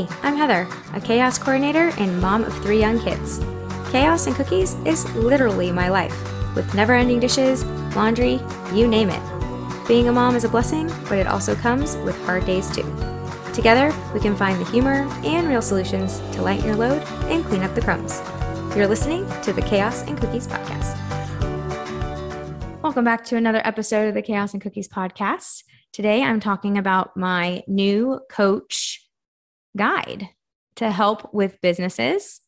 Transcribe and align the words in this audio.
Hey, 0.00 0.08
I'm 0.22 0.34
Heather, 0.34 0.66
a 0.94 1.00
chaos 1.00 1.36
coordinator 1.36 1.90
and 1.98 2.22
mom 2.22 2.44
of 2.44 2.56
three 2.62 2.80
young 2.80 2.98
kids. 3.00 3.38
Chaos 3.90 4.26
and 4.26 4.34
cookies 4.34 4.72
is 4.86 5.04
literally 5.14 5.70
my 5.70 5.90
life, 5.90 6.14
with 6.54 6.74
never 6.74 6.94
ending 6.94 7.20
dishes, 7.20 7.66
laundry, 7.94 8.40
you 8.72 8.88
name 8.88 9.10
it. 9.10 9.86
Being 9.86 10.08
a 10.08 10.12
mom 10.12 10.36
is 10.36 10.44
a 10.44 10.48
blessing, 10.48 10.86
but 11.06 11.18
it 11.18 11.26
also 11.26 11.54
comes 11.54 11.98
with 11.98 12.16
hard 12.24 12.46
days 12.46 12.74
too. 12.74 12.84
Together, 13.52 13.94
we 14.14 14.20
can 14.20 14.34
find 14.34 14.58
the 14.58 14.70
humor 14.70 15.06
and 15.22 15.46
real 15.46 15.60
solutions 15.60 16.20
to 16.32 16.40
lighten 16.40 16.64
your 16.64 16.76
load 16.76 17.02
and 17.24 17.44
clean 17.44 17.62
up 17.62 17.74
the 17.74 17.82
crumbs. 17.82 18.22
You're 18.74 18.88
listening 18.88 19.28
to 19.42 19.52
the 19.52 19.60
Chaos 19.60 20.00
and 20.04 20.18
Cookies 20.18 20.46
Podcast. 20.46 20.96
Welcome 22.82 23.04
back 23.04 23.22
to 23.26 23.36
another 23.36 23.60
episode 23.66 24.08
of 24.08 24.14
the 24.14 24.22
Chaos 24.22 24.54
and 24.54 24.62
Cookies 24.62 24.88
Podcast. 24.88 25.64
Today, 25.92 26.22
I'm 26.22 26.40
talking 26.40 26.78
about 26.78 27.18
my 27.18 27.62
new 27.66 28.20
coach 28.30 28.99
guide 29.76 30.28
to 30.76 30.90
help 30.90 31.32
with 31.34 31.60
businesses, 31.60 32.40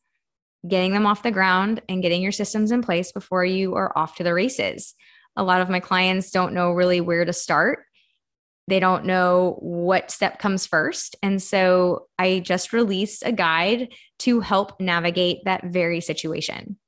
getting 0.67 0.93
them 0.93 1.07
off 1.07 1.23
the 1.23 1.31
ground 1.31 1.83
and 1.89 2.03
getting 2.03 2.23
your 2.23 2.33
systems 2.33 2.71
in 2.71 2.83
place 2.83 3.13
before 3.13 3.45
you 3.45 3.75
are 3.75 3.97
off 3.97 4.17
to 4.17 4.25
the 4.25 4.35
races. 4.35 4.95
A 5.37 5.43
lot 5.43 5.61
of 5.61 5.71
my 5.71 5.81
clients 5.81 6.31
don't 6.31 6.55
know 6.55 6.73
really 6.73 7.01
where 7.01 7.25
to 7.25 7.33
start. 7.33 7.85
They 8.69 8.81
don't 8.81 9.07
know 9.07 9.57
what 9.61 10.11
step 10.11 10.39
comes 10.39 10.67
first. 10.67 11.17
And 11.23 11.43
so 11.43 12.07
I 12.19 12.41
just 12.41 12.73
released 12.73 13.23
a 13.27 13.33
guide 13.33 13.93
to 14.21 14.41
help 14.41 14.81
navigate 14.81 15.39
that 15.45 15.65
very 15.65 16.01
situation. 16.01 16.79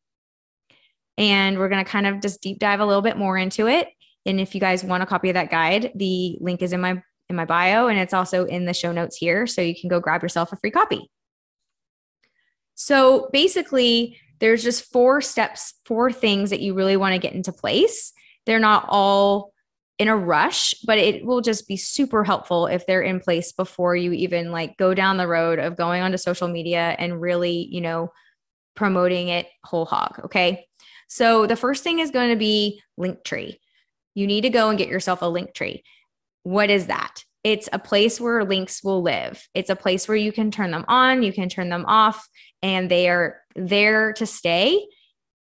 And 1.19 1.59
we're 1.59 1.69
going 1.69 1.85
to 1.85 1.91
kind 1.91 2.07
of 2.07 2.21
just 2.21 2.43
deep 2.43 2.59
dive 2.59 2.81
a 2.81 2.87
little 2.87 3.03
bit 3.03 3.17
more 3.17 3.37
into 3.37 3.67
it 3.67 3.89
and 4.27 4.41
if 4.41 4.55
you 4.55 4.61
guys 4.61 4.83
want 4.83 5.03
a 5.03 5.07
copy 5.07 5.31
of 5.31 5.35
that 5.35 5.51
guide, 5.51 5.93
the 5.95 6.39
link 6.41 6.63
is 6.63 6.73
in 6.73 6.81
my 6.81 7.03
in 7.29 7.37
my 7.37 7.45
bio 7.45 7.89
and 7.89 7.99
it's 7.99 8.15
also 8.15 8.45
in 8.45 8.65
the 8.65 8.75
show 8.75 8.93
notes 8.93 9.17
here 9.17 9.47
so 9.47 9.61
you 9.61 9.75
can 9.79 9.89
go 9.89 10.01
grab 10.01 10.23
yourself 10.23 10.53
a 10.53 10.57
free 10.57 10.71
copy. 10.71 11.11
So 12.75 13.31
basically, 13.33 14.19
there's 14.41 14.63
just 14.63 14.93
four 14.93 15.21
steps, 15.21 15.75
four 15.85 16.11
things 16.11 16.51
that 16.51 16.61
you 16.61 16.75
really 16.75 16.97
want 16.97 17.13
to 17.15 17.21
get 17.21 17.35
into 17.35 17.53
place. 17.53 18.13
They're 18.47 18.59
not 18.59 18.87
all 18.89 19.53
in 19.99 20.09
a 20.09 20.17
rush, 20.17 20.75
but 20.85 20.99
it 20.99 21.25
will 21.25 21.41
just 21.41 21.69
be 21.69 21.77
super 21.77 22.25
helpful 22.25 22.67
if 22.67 22.85
they're 22.85 23.01
in 23.01 23.21
place 23.21 23.53
before 23.53 23.95
you 23.95 24.13
even 24.13 24.51
like 24.51 24.77
go 24.77 24.93
down 24.93 25.17
the 25.17 25.29
road 25.29 25.61
of 25.61 25.77
going 25.77 26.03
onto 26.03 26.19
social 26.19 26.49
media 26.49 26.97
and 26.99 27.21
really, 27.21 27.69
you 27.71 27.81
know, 27.81 28.13
promoting 28.75 29.29
it 29.29 29.47
whole 29.63 29.85
hog, 29.85 30.21
okay? 30.25 30.67
So 31.07 31.47
the 31.47 31.55
first 31.55 31.85
thing 31.85 32.01
is 32.01 32.11
going 32.11 32.31
to 32.31 32.37
be 32.37 32.83
Linktree 32.99 33.57
you 34.15 34.27
need 34.27 34.43
to 34.43 34.51
go 34.51 34.69
and 34.69 34.79
get 34.79 34.89
yourself 34.89 35.23
a 35.23 35.27
Linktree. 35.27 35.83
What 36.45 36.71
is 36.71 36.87
that? 36.87 37.25
It's 37.43 37.69
a 37.73 37.79
place 37.79 38.19
where 38.19 38.43
links 38.45 38.83
will 38.83 39.03
live. 39.03 39.47
It's 39.53 39.69
a 39.69 39.77
place 39.77 40.09
where 40.09 40.17
you 40.17 40.33
can 40.33 40.51
turn 40.51 40.71
them 40.71 40.87
on, 40.89 41.23
you 41.23 41.33
can 41.33 41.51
turn 41.51 41.69
them 41.69 41.85
off, 41.87 42.27
and 42.63 42.91
they 42.91 43.09
are 43.09 43.41
there 43.55 44.15
to 44.15 44.25
stay. 44.25 44.87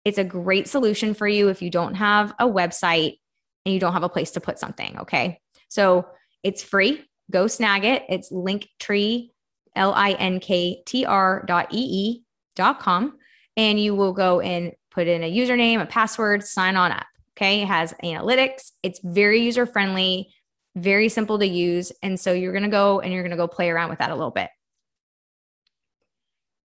It's 0.05 0.19
a 0.19 0.25
great 0.25 0.67
solution 0.67 1.14
for 1.14 1.28
you 1.28 1.48
if 1.48 1.62
you 1.62 1.70
don't 1.70 1.95
have 1.95 2.34
a 2.41 2.47
website 2.47 3.19
and 3.64 3.73
you 3.73 3.78
don't 3.78 3.92
have 3.92 4.03
a 4.03 4.08
place 4.08 4.33
to 4.33 4.41
put 4.41 4.58
something. 4.58 4.98
Okay. 5.00 5.39
So 5.69 6.08
it's 6.42 6.62
free. 6.62 7.05
Go 7.30 7.47
snag 7.47 7.84
it. 7.84 8.03
It's 8.08 8.33
linktree, 8.33 9.30
L 9.77 9.92
I 9.95 10.12
N 10.12 10.41
K 10.41 10.83
T 10.84 11.05
R 11.05 11.45
dot 11.47 11.69
E 11.73 11.78
E 11.78 12.23
dot 12.56 12.80
com. 12.80 13.17
And 13.56 13.78
you 13.78 13.95
will 13.95 14.12
go 14.12 14.41
and 14.41 14.73
put 14.91 15.06
in 15.06 15.23
a 15.23 15.33
username, 15.33 15.80
a 15.80 15.86
password, 15.86 16.42
sign 16.42 16.75
on 16.75 16.91
up. 16.91 17.06
Okay. 17.36 17.62
It 17.62 17.69
has 17.69 17.95
analytics. 18.03 18.73
It's 18.83 19.00
very 19.05 19.41
user 19.41 19.67
friendly, 19.67 20.34
very 20.76 21.08
simple 21.08 21.38
to 21.38 21.46
use. 21.46 21.92
And 22.02 22.18
so 22.18 22.32
you're 22.32 22.52
going 22.52 22.64
to 22.64 22.68
go 22.68 23.00
and 23.00 23.12
you're 23.12 23.22
going 23.22 23.30
to 23.30 23.36
go 23.36 23.48
play 23.48 23.70
around 23.70 23.90
with 23.90 23.98
that 23.98 24.10
a 24.10 24.14
little 24.14 24.30
bit. 24.30 24.48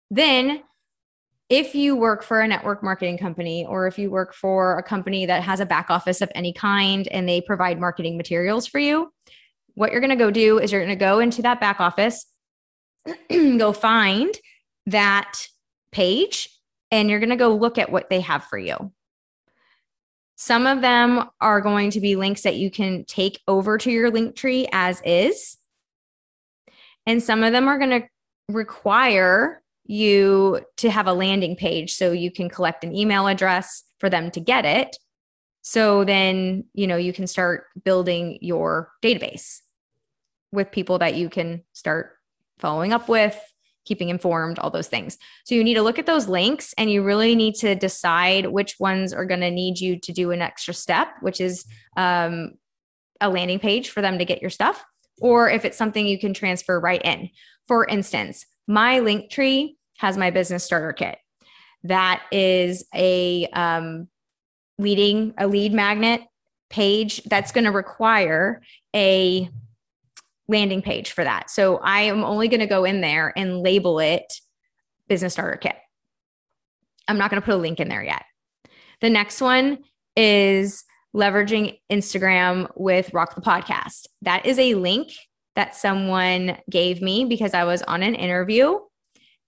Then, 0.10 0.62
if 1.50 1.76
you 1.76 1.96
work 1.96 2.24
for 2.24 2.42
a 2.42 2.48
network 2.48 2.82
marketing 2.82 3.18
company 3.18 3.66
or 3.66 3.86
if 3.86 4.00
you 4.00 4.10
work 4.10 4.34
for 4.34 4.78
a 4.78 4.84
company 4.84 5.26
that 5.26 5.44
has 5.44 5.60
a 5.60 5.66
back 5.66 5.90
office 5.90 6.22
of 6.22 6.32
any 6.34 6.54
kind 6.54 7.08
and 7.10 7.28
they 7.28 7.42
provide 7.42 7.80
marketing 7.80 8.18
materials 8.18 8.66
for 8.66 8.80
you, 8.80 9.12
what 9.76 9.92
you're 9.92 10.02
going 10.02 10.10
to 10.10 10.16
go 10.16 10.32
do 10.32 10.60
is 10.60 10.72
you're 10.72 10.82
going 10.82 10.98
to 10.98 11.06
go 11.06 11.20
into 11.20 11.42
that 11.42 11.60
back 11.60 11.80
office, 11.80 12.26
go 13.30 13.74
find 13.74 14.34
that 14.88 15.48
page, 15.92 16.50
and 16.92 17.10
you're 17.10 17.20
going 17.20 17.30
to 17.30 17.36
go 17.36 17.56
look 17.56 17.78
at 17.78 17.92
what 17.92 18.10
they 18.10 18.22
have 18.22 18.44
for 18.46 18.58
you. 18.58 18.92
Some 20.36 20.68
of 20.68 20.82
them 20.82 21.30
are 21.40 21.62
going 21.62 21.92
to 21.92 22.00
be 22.00 22.16
links 22.16 22.42
that 22.42 22.56
you 22.56 22.72
can 22.72 23.06
take 23.06 23.40
over 23.48 23.78
to 23.78 23.92
your 23.92 24.10
link 24.10 24.36
tree 24.36 24.68
as 24.72 25.02
is. 25.06 25.58
And 27.06 27.22
some 27.22 27.44
of 27.44 27.52
them 27.52 27.68
are 27.68 27.78
going 27.78 28.02
to 28.02 28.08
require 28.50 29.62
you 29.86 30.62
to 30.78 30.90
have 30.90 31.08
a 31.08 31.14
landing 31.14 31.56
page 31.56 31.94
so 31.94 32.12
you 32.12 32.32
can 32.32 32.50
collect 32.50 32.84
an 32.84 32.96
email 32.96 33.28
address 33.28 33.84
for 34.00 34.10
them 34.10 34.32
to 34.32 34.40
get 34.40 34.66
it. 34.66 34.98
So 35.62 36.04
then, 36.04 36.66
you 36.74 36.88
know, 36.88 36.98
you 36.98 37.14
can 37.14 37.28
start 37.28 37.66
building 37.84 38.38
your 38.42 38.92
database 39.02 39.60
with 40.52 40.72
people 40.72 41.00
that 41.00 41.16
you 41.16 41.30
can 41.30 41.64
start 41.74 42.18
following 42.60 42.94
up 42.94 43.08
with, 43.10 43.40
keeping 43.86 44.10
informed, 44.10 44.60
all 44.60 44.70
those 44.70 44.88
things. 44.88 45.18
So 45.44 45.56
you 45.56 45.64
need 45.64 45.74
to 45.76 45.82
look 45.82 46.00
at 46.00 46.06
those 46.06 46.28
links 46.28 46.74
and 46.78 46.90
you 46.90 47.04
really 47.04 47.36
need 47.36 47.56
to 47.56 47.76
decide 47.76 48.48
which 48.48 48.80
ones 48.80 49.14
are 49.14 49.26
going 49.26 49.42
to 49.42 49.52
need 49.52 49.80
you 49.80 50.00
to 50.00 50.12
do 50.12 50.32
an 50.32 50.42
extra 50.42 50.74
step, 50.74 51.10
which 51.22 51.42
is 51.42 51.66
um, 51.98 52.54
a 53.22 53.30
landing 53.30 53.60
page 53.60 53.90
for 53.90 54.02
them 54.02 54.18
to 54.20 54.26
get 54.26 54.42
your 54.42 54.50
stuff, 54.50 54.84
or 55.20 55.50
if 55.50 55.66
it's 55.66 55.78
something 55.78 56.08
you 56.08 56.20
can 56.20 56.34
transfer 56.34 56.80
right 56.80 57.02
in. 57.04 57.30
For 57.68 57.86
instance, 57.86 58.46
my 58.68 59.00
link 59.00 59.30
tree 59.30 59.78
has 59.98 60.18
my 60.18 60.32
business 60.32 60.64
starter 60.64 60.94
kit. 60.94 61.18
That 61.84 62.24
is 62.32 62.86
a 62.96 63.48
um, 63.48 64.08
leading 64.78 65.34
a 65.38 65.48
lead 65.48 65.74
magnet 65.74 66.22
page 66.70 67.22
that's 67.26 67.52
going 67.52 67.66
to 67.66 67.72
require 67.72 68.62
a 68.96 69.50
landing 70.54 70.82
page 70.82 71.12
for 71.12 71.24
that. 71.24 71.50
So 71.50 71.78
I 71.78 72.04
am 72.04 72.24
only 72.24 72.48
going 72.48 72.60
to 72.60 72.68
go 72.68 72.86
in 72.86 73.02
there 73.02 73.34
and 73.36 73.62
label 73.62 74.00
it 74.00 74.32
business 75.10 75.34
starter 75.34 75.58
kit. 75.58 75.76
I'm 77.08 77.18
not 77.18 77.30
going 77.30 77.42
to 77.42 77.46
put 77.46 77.56
a 77.56 77.58
link 77.58 77.80
in 77.80 77.90
there 77.90 78.04
yet. 78.04 78.24
The 79.02 79.10
next 79.10 79.42
one 79.42 79.80
is 80.16 80.86
leveraging 81.16 81.80
Instagram 81.92 82.70
with 82.76 83.14
Rock 83.14 83.36
the 83.36 83.42
Podcast. 83.42 84.06
That 84.22 84.46
is 84.46 84.60
a 84.60 84.76
link 84.76 85.12
that 85.56 85.76
someone 85.76 86.58
gave 86.70 87.02
me 87.02 87.26
because 87.26 87.54
I 87.54 87.64
was 87.64 87.82
on 87.84 88.04
an 88.04 88.16
interview. 88.16 88.78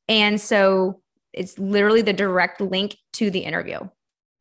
And 0.07 0.41
so 0.41 1.01
it's 1.33 1.57
literally 1.57 2.01
the 2.01 2.13
direct 2.13 2.61
link 2.61 2.97
to 3.13 3.29
the 3.29 3.39
interview. 3.39 3.79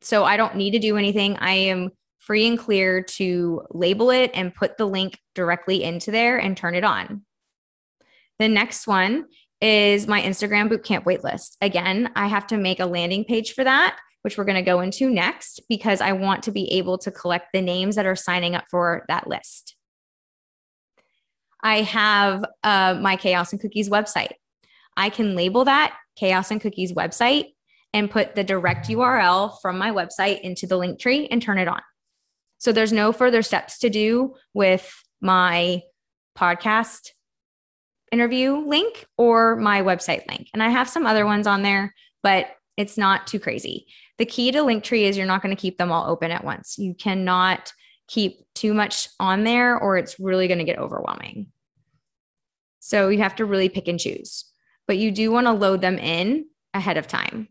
So 0.01 0.23
I 0.23 0.37
don't 0.37 0.55
need 0.55 0.71
to 0.71 0.79
do 0.79 0.97
anything. 0.97 1.37
I 1.37 1.53
am 1.53 1.91
free 2.25 2.47
and 2.47 2.57
clear 2.57 3.01
to 3.01 3.61
label 3.71 4.09
it 4.09 4.31
and 4.33 4.53
put 4.53 4.77
the 4.77 4.85
link 4.85 5.19
directly 5.35 5.83
into 5.83 6.11
there 6.11 6.37
and 6.37 6.57
turn 6.57 6.75
it 6.75 6.83
on. 6.83 7.23
The 8.39 8.49
next 8.49 8.87
one 8.87 9.25
is 9.61 10.07
my 10.07 10.21
Instagram 10.21 10.69
bootcamp 10.69 11.03
waitlist. 11.03 11.55
Again, 11.61 12.11
I 12.15 12.27
have 12.27 12.47
to 12.47 12.57
make 12.57 12.79
a 12.79 12.85
landing 12.85 13.23
page 13.23 13.53
for 13.53 13.63
that, 13.63 13.97
which 14.23 14.37
we're 14.37 14.43
going 14.43 14.55
to 14.55 14.61
go 14.61 14.81
into 14.81 15.09
next 15.09 15.61
because 15.69 16.01
I 16.01 16.11
want 16.11 16.43
to 16.43 16.51
be 16.51 16.71
able 16.73 16.97
to 16.99 17.11
collect 17.11 17.47
the 17.53 17.61
names 17.61 17.95
that 17.95 18.05
are 18.05 18.15
signing 18.15 18.55
up 18.55 18.65
for 18.69 19.05
that 19.07 19.27
list. 19.27 19.75
I 21.63 21.81
have 21.81 22.43
uh, 22.63 22.97
my 23.01 23.15
Chaos 23.15 23.51
and 23.51 23.61
Cookies 23.61 23.89
website. 23.89 24.33
I 24.97 25.09
can 25.09 25.35
label 25.35 25.65
that 25.65 25.95
Chaos 26.15 26.51
and 26.51 26.61
Cookies 26.61 26.93
website 26.93 27.53
and 27.93 28.11
put 28.11 28.35
the 28.35 28.43
direct 28.43 28.87
URL 28.87 29.55
from 29.61 29.77
my 29.77 29.91
website 29.91 30.41
into 30.41 30.67
the 30.67 30.77
link 30.77 30.99
tree 30.99 31.27
and 31.27 31.41
turn 31.41 31.57
it 31.57 31.67
on. 31.67 31.81
So 32.65 32.71
there's 32.71 32.91
no 32.91 33.11
further 33.11 33.43
steps 33.43 33.77
to 33.77 33.91
do 33.91 34.33
with 34.55 34.91
my 35.21 35.83
podcast 36.35 37.11
interview 38.11 38.55
link 38.55 39.05
or 39.19 39.55
my 39.55 39.83
website 39.83 40.27
link. 40.27 40.47
And 40.51 40.63
I 40.63 40.69
have 40.69 40.89
some 40.89 41.05
other 41.05 41.27
ones 41.27 41.45
on 41.45 41.61
there, 41.61 41.93
but 42.23 42.47
it's 42.75 42.97
not 42.97 43.27
too 43.27 43.39
crazy. 43.39 43.85
The 44.17 44.25
key 44.25 44.51
to 44.51 44.61
Linktree 44.61 45.03
is 45.03 45.15
you're 45.15 45.27
not 45.27 45.43
going 45.43 45.55
to 45.55 45.61
keep 45.61 45.77
them 45.77 45.91
all 45.91 46.09
open 46.09 46.31
at 46.31 46.43
once. 46.43 46.79
You 46.79 46.95
cannot 46.95 47.71
keep 48.07 48.39
too 48.55 48.73
much 48.73 49.09
on 49.19 49.43
there 49.43 49.77
or 49.77 49.99
it's 49.99 50.19
really 50.19 50.47
going 50.47 50.57
to 50.57 50.63
get 50.63 50.79
overwhelming. 50.79 51.51
So 52.79 53.09
you 53.09 53.19
have 53.19 53.35
to 53.35 53.45
really 53.45 53.69
pick 53.69 53.87
and 53.87 53.99
choose, 53.99 54.43
but 54.87 54.97
you 54.97 55.11
do 55.11 55.31
want 55.31 55.45
to 55.45 55.53
load 55.53 55.81
them 55.81 55.99
in 55.99 56.47
ahead 56.73 56.97
of 56.97 57.05
time. 57.07 57.47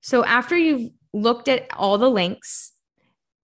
So 0.00 0.24
after 0.24 0.56
you've 0.56 0.90
looked 1.12 1.48
at 1.48 1.66
all 1.76 1.98
the 1.98 2.08
links 2.08 2.70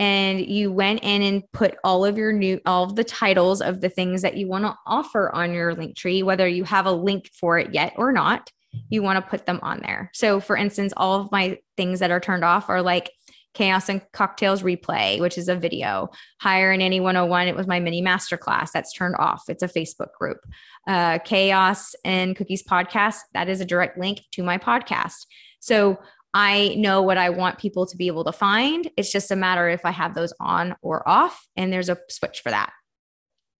and 0.00 0.46
you 0.46 0.72
went 0.72 1.04
in 1.04 1.20
and 1.20 1.42
put 1.52 1.76
all 1.84 2.04
of 2.04 2.18
your 2.18 2.32
new 2.32 2.58
all 2.66 2.84
of 2.84 2.96
the 2.96 3.04
titles 3.04 3.60
of 3.60 3.80
the 3.80 3.90
things 3.90 4.22
that 4.22 4.36
you 4.36 4.48
want 4.48 4.64
to 4.64 4.74
offer 4.86 5.32
on 5.32 5.52
your 5.52 5.74
link 5.74 5.96
tree 5.96 6.24
whether 6.24 6.48
you 6.48 6.64
have 6.64 6.86
a 6.86 6.92
link 6.92 7.30
for 7.38 7.58
it 7.58 7.72
yet 7.72 7.92
or 7.96 8.10
not 8.10 8.50
you 8.88 9.02
want 9.02 9.22
to 9.22 9.30
put 9.30 9.46
them 9.46 9.60
on 9.62 9.80
there 9.80 10.10
so 10.12 10.40
for 10.40 10.56
instance 10.56 10.92
all 10.96 11.20
of 11.20 11.30
my 11.30 11.56
things 11.76 12.00
that 12.00 12.10
are 12.10 12.20
turned 12.20 12.44
off 12.44 12.68
are 12.68 12.82
like 12.82 13.12
Chaos 13.52 13.88
and 13.88 14.00
Cocktails 14.12 14.62
Replay, 14.62 15.18
which 15.18 15.36
is 15.36 15.48
a 15.48 15.56
video. 15.56 16.08
Hire 16.40 16.70
a 16.70 16.76
Nanny 16.76 17.00
101, 17.00 17.48
it 17.48 17.56
was 17.56 17.66
my 17.66 17.80
mini 17.80 18.00
masterclass 18.00 18.70
that's 18.70 18.92
turned 18.92 19.16
off. 19.18 19.42
It's 19.48 19.64
a 19.64 19.68
Facebook 19.68 20.12
group. 20.16 20.38
Uh, 20.86 21.18
Chaos 21.18 21.96
and 22.04 22.36
Cookies 22.36 22.62
podcast, 22.62 23.18
that 23.34 23.48
is 23.48 23.60
a 23.60 23.64
direct 23.64 23.98
link 23.98 24.20
to 24.34 24.44
my 24.44 24.56
podcast. 24.56 25.26
So 25.58 25.98
I 26.32 26.74
know 26.78 27.02
what 27.02 27.18
I 27.18 27.30
want 27.30 27.58
people 27.58 27.86
to 27.86 27.96
be 27.96 28.06
able 28.06 28.24
to 28.24 28.32
find. 28.32 28.90
It's 28.96 29.10
just 29.10 29.30
a 29.30 29.36
matter 29.36 29.68
if 29.68 29.84
I 29.84 29.90
have 29.90 30.14
those 30.14 30.32
on 30.40 30.76
or 30.82 31.08
off, 31.08 31.46
and 31.56 31.72
there's 31.72 31.88
a 31.88 31.98
switch 32.08 32.40
for 32.40 32.50
that. 32.50 32.72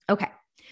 Okay. 0.08 0.28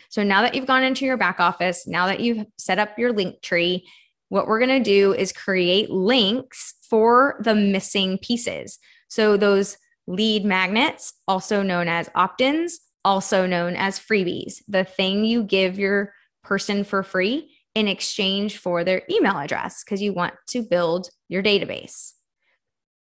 So 0.08 0.22
now 0.22 0.42
that 0.42 0.54
you've 0.54 0.66
gone 0.66 0.84
into 0.84 1.04
your 1.04 1.16
back 1.16 1.40
office, 1.40 1.86
now 1.86 2.06
that 2.06 2.20
you've 2.20 2.46
set 2.56 2.78
up 2.78 2.98
your 2.98 3.12
link 3.12 3.42
tree, 3.42 3.86
what 4.28 4.46
we're 4.46 4.58
going 4.58 4.82
to 4.82 4.90
do 4.90 5.12
is 5.12 5.32
create 5.32 5.90
links 5.90 6.74
for 6.88 7.40
the 7.42 7.54
missing 7.54 8.18
pieces. 8.18 8.78
So 9.08 9.36
those 9.36 9.76
lead 10.06 10.44
magnets, 10.44 11.14
also 11.26 11.62
known 11.62 11.88
as 11.88 12.08
opt 12.14 12.40
ins, 12.40 12.80
also 13.04 13.46
known 13.46 13.74
as 13.76 13.98
freebies, 13.98 14.62
the 14.66 14.84
thing 14.84 15.24
you 15.24 15.42
give 15.42 15.78
your 15.78 16.12
person 16.42 16.84
for 16.84 17.02
free 17.02 17.50
in 17.75 17.88
exchange 17.88 18.59
for 18.59 18.85
their 18.85 19.03
email 19.11 19.38
address 19.38 19.85
because 19.85 20.03
you 20.03 20.12
want 20.12 20.35
to 20.49 20.62
build 20.62 21.11
your 21.29 21.43
database. 21.43 22.12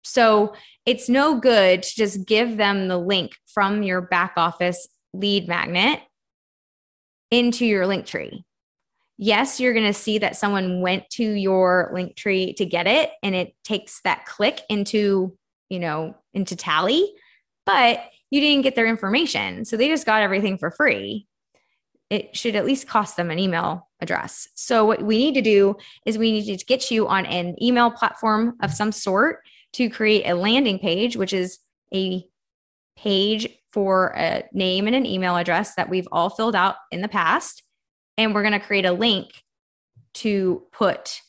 So 0.04 0.54
it's 0.86 1.10
no 1.10 1.40
good 1.40 1.84
to 1.84 1.96
just 1.96 2.26
give 2.26 2.58
them 2.58 2.88
the 2.88 2.98
link 2.98 3.36
from 3.46 3.84
your 3.84 4.02
back 4.02 4.34
office 4.38 4.88
lead 5.14 5.48
magnet 5.48 6.00
into 7.32 7.66
your 7.66 7.88
link 7.88 8.06
tree. 8.06 8.44
Yes, 9.18 9.60
you're 9.60 9.74
going 9.74 9.86
to 9.86 9.94
see 9.94 10.18
that 10.18 10.36
someone 10.36 10.82
went 10.82 11.10
to 11.12 11.24
your 11.24 11.92
link 11.94 12.16
tree 12.16 12.54
to 12.54 12.66
get 12.66 12.88
it 12.88 13.12
and 13.22 13.36
it 13.36 13.54
takes 13.64 14.02
that 14.02 14.26
click 14.26 14.62
into, 14.70 15.38
you 15.70 15.80
know, 15.80 16.16
into 16.34 16.56
tally, 16.56 17.14
but 17.66 18.04
you 18.32 18.42
didn't 18.42 18.64
get 18.64 18.76
their 18.76 18.88
information. 18.88 19.66
So 19.66 19.78
they 19.78 19.88
just 19.88 20.06
got 20.06 20.24
everything 20.24 20.58
for 20.58 20.72
free. 20.72 21.28
It 22.14 22.38
should 22.38 22.56
at 22.56 22.66
least 22.66 22.88
cost 22.88 23.18
them 23.18 23.32
an 23.32 23.40
email 23.40 23.90
address. 24.00 24.48
So 24.54 24.86
what 24.86 25.02
we 25.02 25.18
need 25.18 25.34
to 25.34 25.42
do 25.42 25.78
is 26.06 26.16
we 26.16 26.32
need 26.32 26.60
to 26.60 26.64
get 26.64 26.92
you 26.92 27.08
on 27.08 27.26
an 27.26 27.56
email 27.60 27.90
platform 27.90 28.56
of 28.62 28.72
some 28.72 28.92
sort 28.92 29.40
to 29.74 29.90
create 29.90 30.28
a 30.28 30.36
landing 30.36 30.78
page, 30.78 31.18
which 31.18 31.34
is 31.34 31.58
a 31.92 32.24
page 32.96 33.48
for 33.72 34.14
a 34.16 34.44
name 34.54 34.86
and 34.86 34.96
an 34.96 35.08
email 35.08 35.36
address 35.38 35.74
that 35.74 35.90
we've 35.90 36.08
all 36.12 36.30
filled 36.30 36.56
out 36.56 36.76
in 36.92 37.02
the 37.02 37.08
past. 37.08 37.64
And 38.16 38.36
we're 38.36 38.44
going 38.44 38.60
to 38.60 38.60
create 38.60 38.86
a 38.86 38.92
link 38.92 39.32
to 40.16 40.62
put 40.72 41.20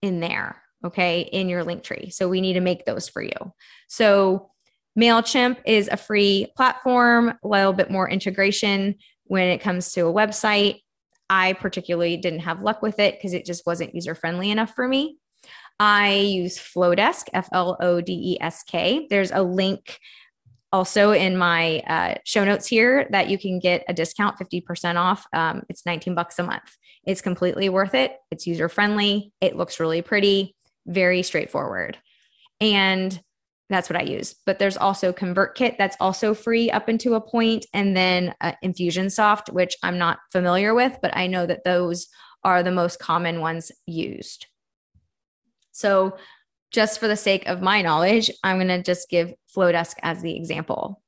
in 0.00 0.20
there, 0.20 0.62
okay, 0.84 1.22
in 1.22 1.48
your 1.48 1.64
link 1.64 1.82
tree. 1.82 2.10
So 2.10 2.28
we 2.28 2.40
need 2.40 2.52
to 2.52 2.60
make 2.60 2.84
those 2.84 3.08
for 3.08 3.20
you. 3.20 3.52
So 3.88 4.52
MailChimp 4.96 5.56
is 5.66 5.88
a 5.88 5.96
free 5.96 6.52
platform, 6.56 7.30
a 7.42 7.48
little 7.48 7.72
bit 7.72 7.90
more 7.90 8.08
integration 8.08 8.94
when 9.24 9.48
it 9.48 9.60
comes 9.60 9.92
to 9.92 10.06
a 10.06 10.12
website. 10.12 10.80
I 11.30 11.54
particularly 11.54 12.16
didn't 12.16 12.40
have 12.40 12.62
luck 12.62 12.82
with 12.82 12.98
it 12.98 13.14
because 13.14 13.32
it 13.32 13.46
just 13.46 13.66
wasn't 13.66 13.94
user 13.94 14.14
friendly 14.14 14.50
enough 14.50 14.74
for 14.74 14.86
me. 14.86 15.18
I 15.80 16.14
use 16.14 16.58
Flodesk, 16.58 17.28
F 17.32 17.48
L 17.52 17.76
O 17.80 18.00
D 18.00 18.12
E 18.12 18.38
S 18.40 18.62
K. 18.62 19.06
There's 19.10 19.32
a 19.32 19.42
link 19.42 19.98
also 20.74 21.12
in 21.12 21.36
my 21.36 21.78
uh, 21.86 22.14
show 22.24 22.44
notes 22.44 22.66
here 22.66 23.06
that 23.10 23.30
you 23.30 23.38
can 23.38 23.60
get 23.60 23.84
a 23.88 23.94
discount 23.94 24.36
50% 24.38 24.96
off 24.96 25.24
um, 25.32 25.62
it's 25.68 25.86
19 25.86 26.16
bucks 26.16 26.36
a 26.40 26.42
month 26.42 26.76
it's 27.04 27.20
completely 27.20 27.68
worth 27.68 27.94
it 27.94 28.16
it's 28.32 28.44
user 28.44 28.68
friendly 28.68 29.32
it 29.40 29.56
looks 29.56 29.78
really 29.78 30.02
pretty 30.02 30.56
very 30.84 31.22
straightforward 31.22 31.96
and 32.60 33.22
that's 33.70 33.88
what 33.88 34.00
i 34.00 34.02
use 34.02 34.34
but 34.46 34.58
there's 34.58 34.76
also 34.76 35.12
convertkit 35.12 35.76
that's 35.78 35.96
also 36.00 36.34
free 36.34 36.70
up 36.70 36.88
into 36.88 37.14
a 37.14 37.20
point 37.20 37.64
and 37.72 37.96
then 37.96 38.34
uh, 38.40 38.52
infusionsoft 38.62 39.52
which 39.52 39.76
i'm 39.82 39.98
not 39.98 40.18
familiar 40.30 40.74
with 40.74 40.98
but 41.00 41.16
i 41.16 41.26
know 41.26 41.46
that 41.46 41.64
those 41.64 42.08
are 42.42 42.62
the 42.62 42.70
most 42.70 42.98
common 42.98 43.40
ones 43.40 43.72
used 43.86 44.46
so 45.72 46.16
just 46.74 46.98
for 46.98 47.06
the 47.06 47.16
sake 47.16 47.46
of 47.46 47.62
my 47.62 47.82
knowledge, 47.82 48.30
I'm 48.42 48.56
going 48.56 48.66
to 48.66 48.82
just 48.82 49.08
give 49.08 49.32
Flodesk 49.54 49.94
as 50.02 50.22
the 50.22 50.36
example. 50.36 51.00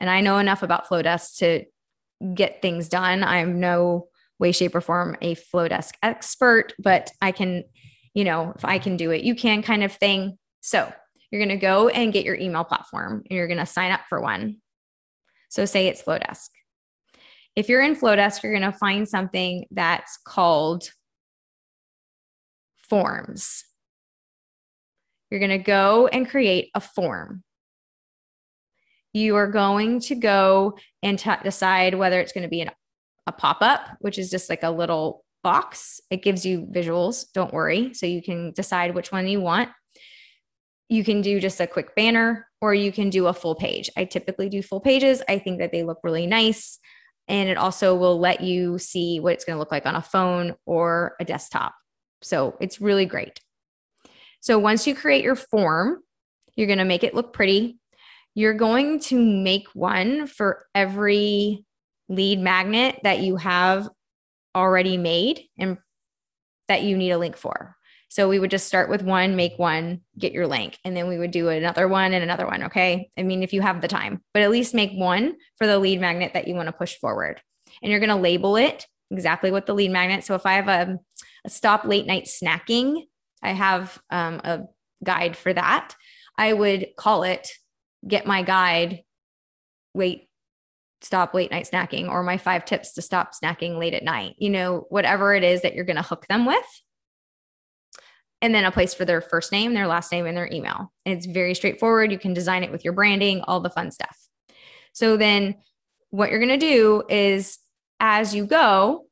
And 0.00 0.08
I 0.08 0.20
know 0.20 0.38
enough 0.38 0.62
about 0.62 0.86
Flodesk 0.86 1.38
to 1.38 1.64
get 2.34 2.62
things 2.62 2.88
done. 2.88 3.24
I'm 3.24 3.58
no 3.58 4.06
way, 4.38 4.52
shape, 4.52 4.76
or 4.76 4.80
form 4.80 5.16
a 5.20 5.34
Flodesk 5.34 5.94
expert, 6.04 6.72
but 6.78 7.10
I 7.20 7.32
can, 7.32 7.64
you 8.14 8.22
know, 8.22 8.52
if 8.56 8.64
I 8.64 8.78
can 8.78 8.96
do 8.96 9.10
it, 9.10 9.24
you 9.24 9.34
can 9.34 9.62
kind 9.62 9.82
of 9.82 9.92
thing. 9.92 10.38
So 10.60 10.92
you're 11.32 11.40
going 11.40 11.48
to 11.48 11.56
go 11.56 11.88
and 11.88 12.12
get 12.12 12.26
your 12.26 12.36
email 12.36 12.62
platform 12.62 13.24
and 13.28 13.36
you're 13.36 13.48
going 13.48 13.58
to 13.58 13.66
sign 13.66 13.90
up 13.90 14.02
for 14.08 14.20
one. 14.20 14.58
So 15.48 15.64
say 15.64 15.88
it's 15.88 16.02
Flodesk. 16.02 16.50
If 17.56 17.68
you're 17.68 17.82
in 17.82 17.96
Flodesk, 17.96 18.42
you're 18.42 18.56
going 18.56 18.70
to 18.70 18.78
find 18.78 19.08
something 19.08 19.64
that's 19.70 20.18
called 20.24 20.90
forms. 22.88 23.64
You're 25.30 25.40
going 25.40 25.50
to 25.50 25.58
go 25.58 26.06
and 26.08 26.28
create 26.28 26.70
a 26.74 26.80
form. 26.80 27.42
You 29.14 29.36
are 29.36 29.48
going 29.48 30.00
to 30.00 30.14
go 30.14 30.78
and 31.02 31.18
t- 31.18 31.30
decide 31.42 31.94
whether 31.94 32.20
it's 32.20 32.32
going 32.32 32.42
to 32.42 32.50
be 32.50 32.60
an, 32.60 32.70
a 33.26 33.32
pop 33.32 33.58
up, 33.60 33.96
which 34.00 34.18
is 34.18 34.30
just 34.30 34.50
like 34.50 34.62
a 34.62 34.70
little 34.70 35.24
box. 35.42 36.00
It 36.10 36.22
gives 36.22 36.44
you 36.44 36.66
visuals, 36.70 37.26
don't 37.32 37.52
worry. 37.52 37.94
So 37.94 38.06
you 38.06 38.22
can 38.22 38.52
decide 38.52 38.94
which 38.94 39.12
one 39.12 39.26
you 39.26 39.40
want. 39.40 39.70
You 40.88 41.04
can 41.04 41.22
do 41.22 41.40
just 41.40 41.60
a 41.60 41.66
quick 41.66 41.94
banner 41.94 42.46
or 42.60 42.74
you 42.74 42.92
can 42.92 43.10
do 43.10 43.26
a 43.26 43.34
full 43.34 43.54
page. 43.54 43.90
I 43.96 44.04
typically 44.04 44.48
do 44.48 44.62
full 44.62 44.80
pages. 44.80 45.22
I 45.28 45.38
think 45.38 45.58
that 45.58 45.72
they 45.72 45.82
look 45.82 45.98
really 46.02 46.26
nice. 46.26 46.78
And 47.28 47.48
it 47.48 47.56
also 47.56 47.94
will 47.94 48.18
let 48.18 48.40
you 48.40 48.78
see 48.78 49.20
what 49.20 49.32
it's 49.32 49.44
going 49.44 49.54
to 49.54 49.58
look 49.58 49.72
like 49.72 49.86
on 49.86 49.94
a 49.94 50.02
phone 50.02 50.54
or 50.66 51.16
a 51.20 51.24
desktop. 51.24 51.74
So 52.20 52.56
it's 52.60 52.80
really 52.80 53.06
great. 53.06 53.40
So 54.40 54.58
once 54.58 54.86
you 54.86 54.94
create 54.94 55.24
your 55.24 55.36
form, 55.36 56.00
you're 56.56 56.66
going 56.66 56.78
to 56.78 56.84
make 56.84 57.04
it 57.04 57.14
look 57.14 57.32
pretty. 57.32 57.78
You're 58.34 58.54
going 58.54 59.00
to 59.00 59.18
make 59.18 59.68
one 59.74 60.26
for 60.26 60.66
every 60.74 61.64
lead 62.08 62.40
magnet 62.40 63.00
that 63.04 63.20
you 63.20 63.36
have 63.36 63.88
already 64.54 64.96
made 64.96 65.44
and 65.58 65.78
that 66.68 66.82
you 66.82 66.96
need 66.96 67.10
a 67.10 67.18
link 67.18 67.36
for. 67.36 67.76
So 68.12 68.28
we 68.28 68.38
would 68.38 68.50
just 68.50 68.66
start 68.66 68.90
with 68.90 69.02
one, 69.02 69.36
make 69.36 69.58
one, 69.58 70.02
get 70.18 70.32
your 70.32 70.46
link, 70.46 70.78
and 70.84 70.96
then 70.96 71.08
we 71.08 71.18
would 71.18 71.30
do 71.30 71.48
another 71.48 71.88
one 71.88 72.12
and 72.12 72.22
another 72.22 72.46
one. 72.46 72.64
Okay. 72.64 73.10
I 73.16 73.22
mean, 73.22 73.42
if 73.42 73.52
you 73.52 73.62
have 73.62 73.80
the 73.80 73.88
time, 73.88 74.22
but 74.34 74.42
at 74.42 74.50
least 74.50 74.74
make 74.74 74.92
one 74.92 75.34
for 75.56 75.66
the 75.66 75.78
lead 75.78 76.00
magnet 76.00 76.32
that 76.34 76.46
you 76.46 76.54
want 76.54 76.66
to 76.66 76.72
push 76.72 76.96
forward. 76.96 77.40
And 77.82 77.90
you're 77.90 78.00
going 78.00 78.10
to 78.10 78.16
label 78.16 78.56
it 78.56 78.86
exactly 79.10 79.50
what 79.50 79.66
the 79.66 79.74
lead 79.74 79.90
magnet. 79.90 80.24
So 80.24 80.34
if 80.34 80.44
I 80.44 80.54
have 80.54 80.68
a, 80.68 80.98
a 81.44 81.50
stop 81.50 81.84
late 81.84 82.06
night 82.06 82.24
snacking 82.24 83.02
I 83.42 83.52
have 83.52 84.00
um, 84.10 84.40
a 84.44 84.60
guide 85.02 85.36
for 85.36 85.52
that. 85.52 85.94
I 86.38 86.52
would 86.52 86.88
call 86.96 87.24
it 87.24 87.48
get 88.06 88.26
my 88.26 88.42
guide, 88.42 89.02
wait, 89.94 90.28
stop 91.02 91.34
late 91.34 91.50
night 91.50 91.68
snacking, 91.70 92.08
or 92.08 92.22
my 92.22 92.38
five 92.38 92.64
tips 92.64 92.94
to 92.94 93.02
stop 93.02 93.32
snacking 93.34 93.78
late 93.78 93.94
at 93.94 94.04
night, 94.04 94.34
you 94.38 94.50
know, 94.50 94.86
whatever 94.88 95.34
it 95.34 95.42
is 95.44 95.62
that 95.62 95.74
you're 95.74 95.84
going 95.84 95.96
to 95.96 96.02
hook 96.02 96.26
them 96.28 96.46
with. 96.46 96.82
And 98.42 98.54
then 98.54 98.64
a 98.64 98.72
place 98.72 98.92
for 98.92 99.04
their 99.04 99.20
first 99.20 99.52
name, 99.52 99.72
their 99.72 99.86
last 99.86 100.12
name, 100.12 100.26
and 100.26 100.36
their 100.36 100.52
email. 100.52 100.92
And 101.06 101.16
it's 101.16 101.26
very 101.26 101.54
straightforward. 101.54 102.12
You 102.12 102.18
can 102.18 102.34
design 102.34 102.64
it 102.64 102.72
with 102.72 102.84
your 102.84 102.92
branding, 102.92 103.40
all 103.42 103.60
the 103.60 103.70
fun 103.70 103.90
stuff. 103.90 104.18
So 104.92 105.16
then 105.16 105.54
what 106.10 106.30
you're 106.30 106.40
going 106.40 106.58
to 106.60 106.66
do 106.66 107.04
is 107.08 107.58
as 108.00 108.34
you 108.34 108.44
go, 108.44 109.06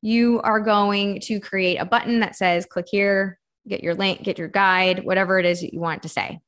you 0.00 0.40
are 0.42 0.60
going 0.60 1.20
to 1.22 1.40
create 1.40 1.76
a 1.76 1.84
button 1.84 2.20
that 2.20 2.36
says 2.36 2.66
click 2.66 2.86
here, 2.88 3.38
get 3.68 3.82
your 3.82 3.94
link, 3.94 4.22
get 4.22 4.38
your 4.38 4.48
guide, 4.48 5.04
whatever 5.04 5.38
it 5.38 5.44
is 5.44 5.60
that 5.60 5.74
you 5.74 5.80
want 5.80 6.02
to 6.04 6.08
say. 6.08 6.40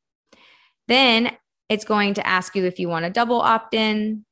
Then 0.88 1.37
it's 1.69 1.85
going 1.85 2.14
to 2.14 2.26
ask 2.26 2.55
you 2.55 2.64
if 2.64 2.79
you 2.79 2.88
want 2.88 3.05
a 3.05 3.11
double 3.11 3.41
opt 3.41 3.75
in. 3.75 4.25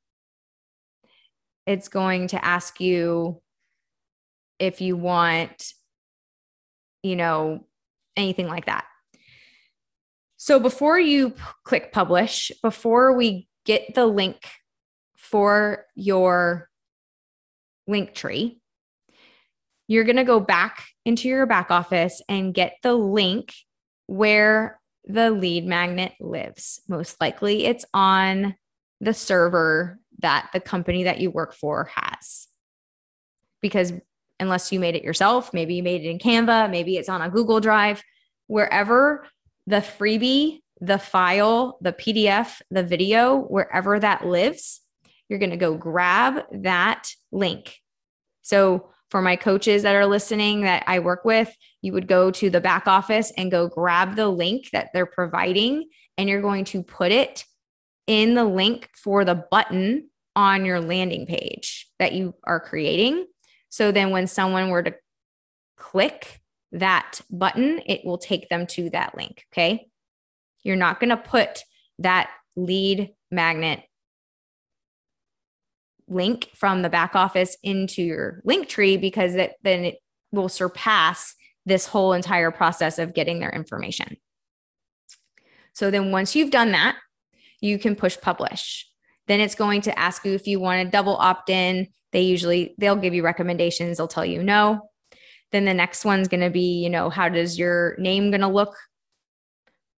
It's 1.66 1.88
going 1.88 2.28
to 2.28 2.44
ask 2.44 2.80
you 2.80 3.40
if 4.58 4.80
you 4.80 4.96
want, 4.96 5.72
you 7.02 7.16
know, 7.16 7.66
anything 8.16 8.48
like 8.48 8.66
that. 8.66 8.84
So 10.36 10.58
before 10.58 10.98
you 10.98 11.30
p- 11.30 11.42
click 11.64 11.92
publish, 11.92 12.50
before 12.62 13.16
we 13.16 13.48
get 13.64 13.94
the 13.94 14.06
link 14.06 14.38
for 15.16 15.86
your 15.94 16.68
link 17.86 18.14
tree, 18.14 18.60
you're 19.86 20.04
going 20.04 20.16
to 20.16 20.24
go 20.24 20.40
back 20.40 20.84
into 21.04 21.28
your 21.28 21.46
back 21.46 21.70
office 21.70 22.22
and 22.28 22.54
get 22.54 22.76
the 22.82 22.94
link 22.94 23.52
where 24.06 24.80
the 25.04 25.30
lead 25.30 25.66
magnet 25.66 26.12
lives. 26.20 26.80
Most 26.88 27.20
likely 27.20 27.66
it's 27.66 27.84
on 27.92 28.56
the 29.00 29.14
server 29.14 29.98
that 30.20 30.50
the 30.52 30.60
company 30.60 31.04
that 31.04 31.20
you 31.20 31.30
work 31.30 31.54
for 31.54 31.90
has. 31.94 32.48
Because 33.60 33.92
unless 34.42 34.72
you 34.72 34.80
made 34.80 34.94
it 34.94 35.04
yourself, 35.04 35.54
maybe 35.54 35.74
you 35.74 35.82
made 35.82 36.04
it 36.04 36.10
in 36.10 36.18
Canva, 36.18 36.70
maybe 36.70 36.96
it's 36.96 37.08
on 37.08 37.22
a 37.22 37.30
Google 37.30 37.60
Drive, 37.60 38.02
wherever 38.48 39.26
the 39.66 39.76
freebie 39.76 40.58
the 40.82 40.98
file, 40.98 41.78
the 41.80 41.92
PDF, 41.92 42.60
the 42.72 42.82
video, 42.82 43.38
wherever 43.38 44.00
that 44.00 44.26
lives, 44.26 44.80
you're 45.28 45.38
going 45.38 45.52
to 45.52 45.56
go 45.56 45.76
grab 45.76 46.42
that 46.50 47.08
link. 47.30 47.78
So, 48.42 48.90
for 49.08 49.22
my 49.22 49.36
coaches 49.36 49.82
that 49.82 49.94
are 49.94 50.06
listening 50.06 50.62
that 50.62 50.84
I 50.86 50.98
work 50.98 51.24
with, 51.24 51.54
you 51.82 51.92
would 51.92 52.08
go 52.08 52.30
to 52.30 52.48
the 52.48 52.62
back 52.62 52.86
office 52.86 53.30
and 53.36 53.50
go 53.50 53.68
grab 53.68 54.16
the 54.16 54.28
link 54.28 54.70
that 54.72 54.88
they're 54.92 55.06
providing, 55.06 55.88
and 56.18 56.28
you're 56.28 56.42
going 56.42 56.64
to 56.66 56.82
put 56.82 57.12
it 57.12 57.44
in 58.06 58.34
the 58.34 58.44
link 58.44 58.88
for 58.96 59.24
the 59.24 59.44
button 59.50 60.08
on 60.34 60.64
your 60.64 60.80
landing 60.80 61.26
page 61.26 61.88
that 61.98 62.12
you 62.12 62.34
are 62.44 62.58
creating. 62.58 63.26
So 63.72 63.90
then 63.90 64.10
when 64.10 64.26
someone 64.26 64.68
were 64.68 64.82
to 64.82 64.94
click 65.78 66.42
that 66.72 67.22
button, 67.30 67.80
it 67.86 68.04
will 68.04 68.18
take 68.18 68.50
them 68.50 68.66
to 68.66 68.90
that 68.90 69.16
link. 69.16 69.46
Okay. 69.50 69.88
You're 70.62 70.76
not 70.76 71.00
going 71.00 71.08
to 71.08 71.16
put 71.16 71.64
that 71.98 72.28
lead 72.54 73.14
magnet 73.30 73.80
link 76.06 76.50
from 76.54 76.82
the 76.82 76.90
back 76.90 77.16
office 77.16 77.56
into 77.62 78.02
your 78.02 78.42
link 78.44 78.68
tree 78.68 78.98
because 78.98 79.34
it, 79.36 79.54
then 79.62 79.86
it 79.86 79.96
will 80.32 80.50
surpass 80.50 81.34
this 81.64 81.86
whole 81.86 82.12
entire 82.12 82.50
process 82.50 82.98
of 82.98 83.14
getting 83.14 83.40
their 83.40 83.50
information. 83.50 84.18
So 85.72 85.90
then 85.90 86.10
once 86.10 86.36
you've 86.36 86.50
done 86.50 86.72
that, 86.72 86.96
you 87.62 87.78
can 87.78 87.96
push 87.96 88.18
publish. 88.20 88.86
Then 89.28 89.40
it's 89.40 89.54
going 89.54 89.82
to 89.82 89.98
ask 89.98 90.24
you 90.24 90.32
if 90.32 90.46
you 90.46 90.60
want 90.60 90.84
to 90.84 90.90
double 90.90 91.16
opt 91.16 91.50
in. 91.50 91.88
They 92.12 92.22
usually 92.22 92.74
they'll 92.78 92.96
give 92.96 93.14
you 93.14 93.22
recommendations, 93.22 93.96
they'll 93.96 94.08
tell 94.08 94.24
you 94.24 94.42
no. 94.42 94.90
Then 95.52 95.64
the 95.64 95.74
next 95.74 96.04
one's 96.04 96.28
going 96.28 96.40
to 96.40 96.50
be, 96.50 96.82
you 96.82 96.90
know, 96.90 97.10
how 97.10 97.28
does 97.28 97.58
your 97.58 97.94
name 97.98 98.30
going 98.30 98.40
to 98.40 98.48
look? 98.48 98.74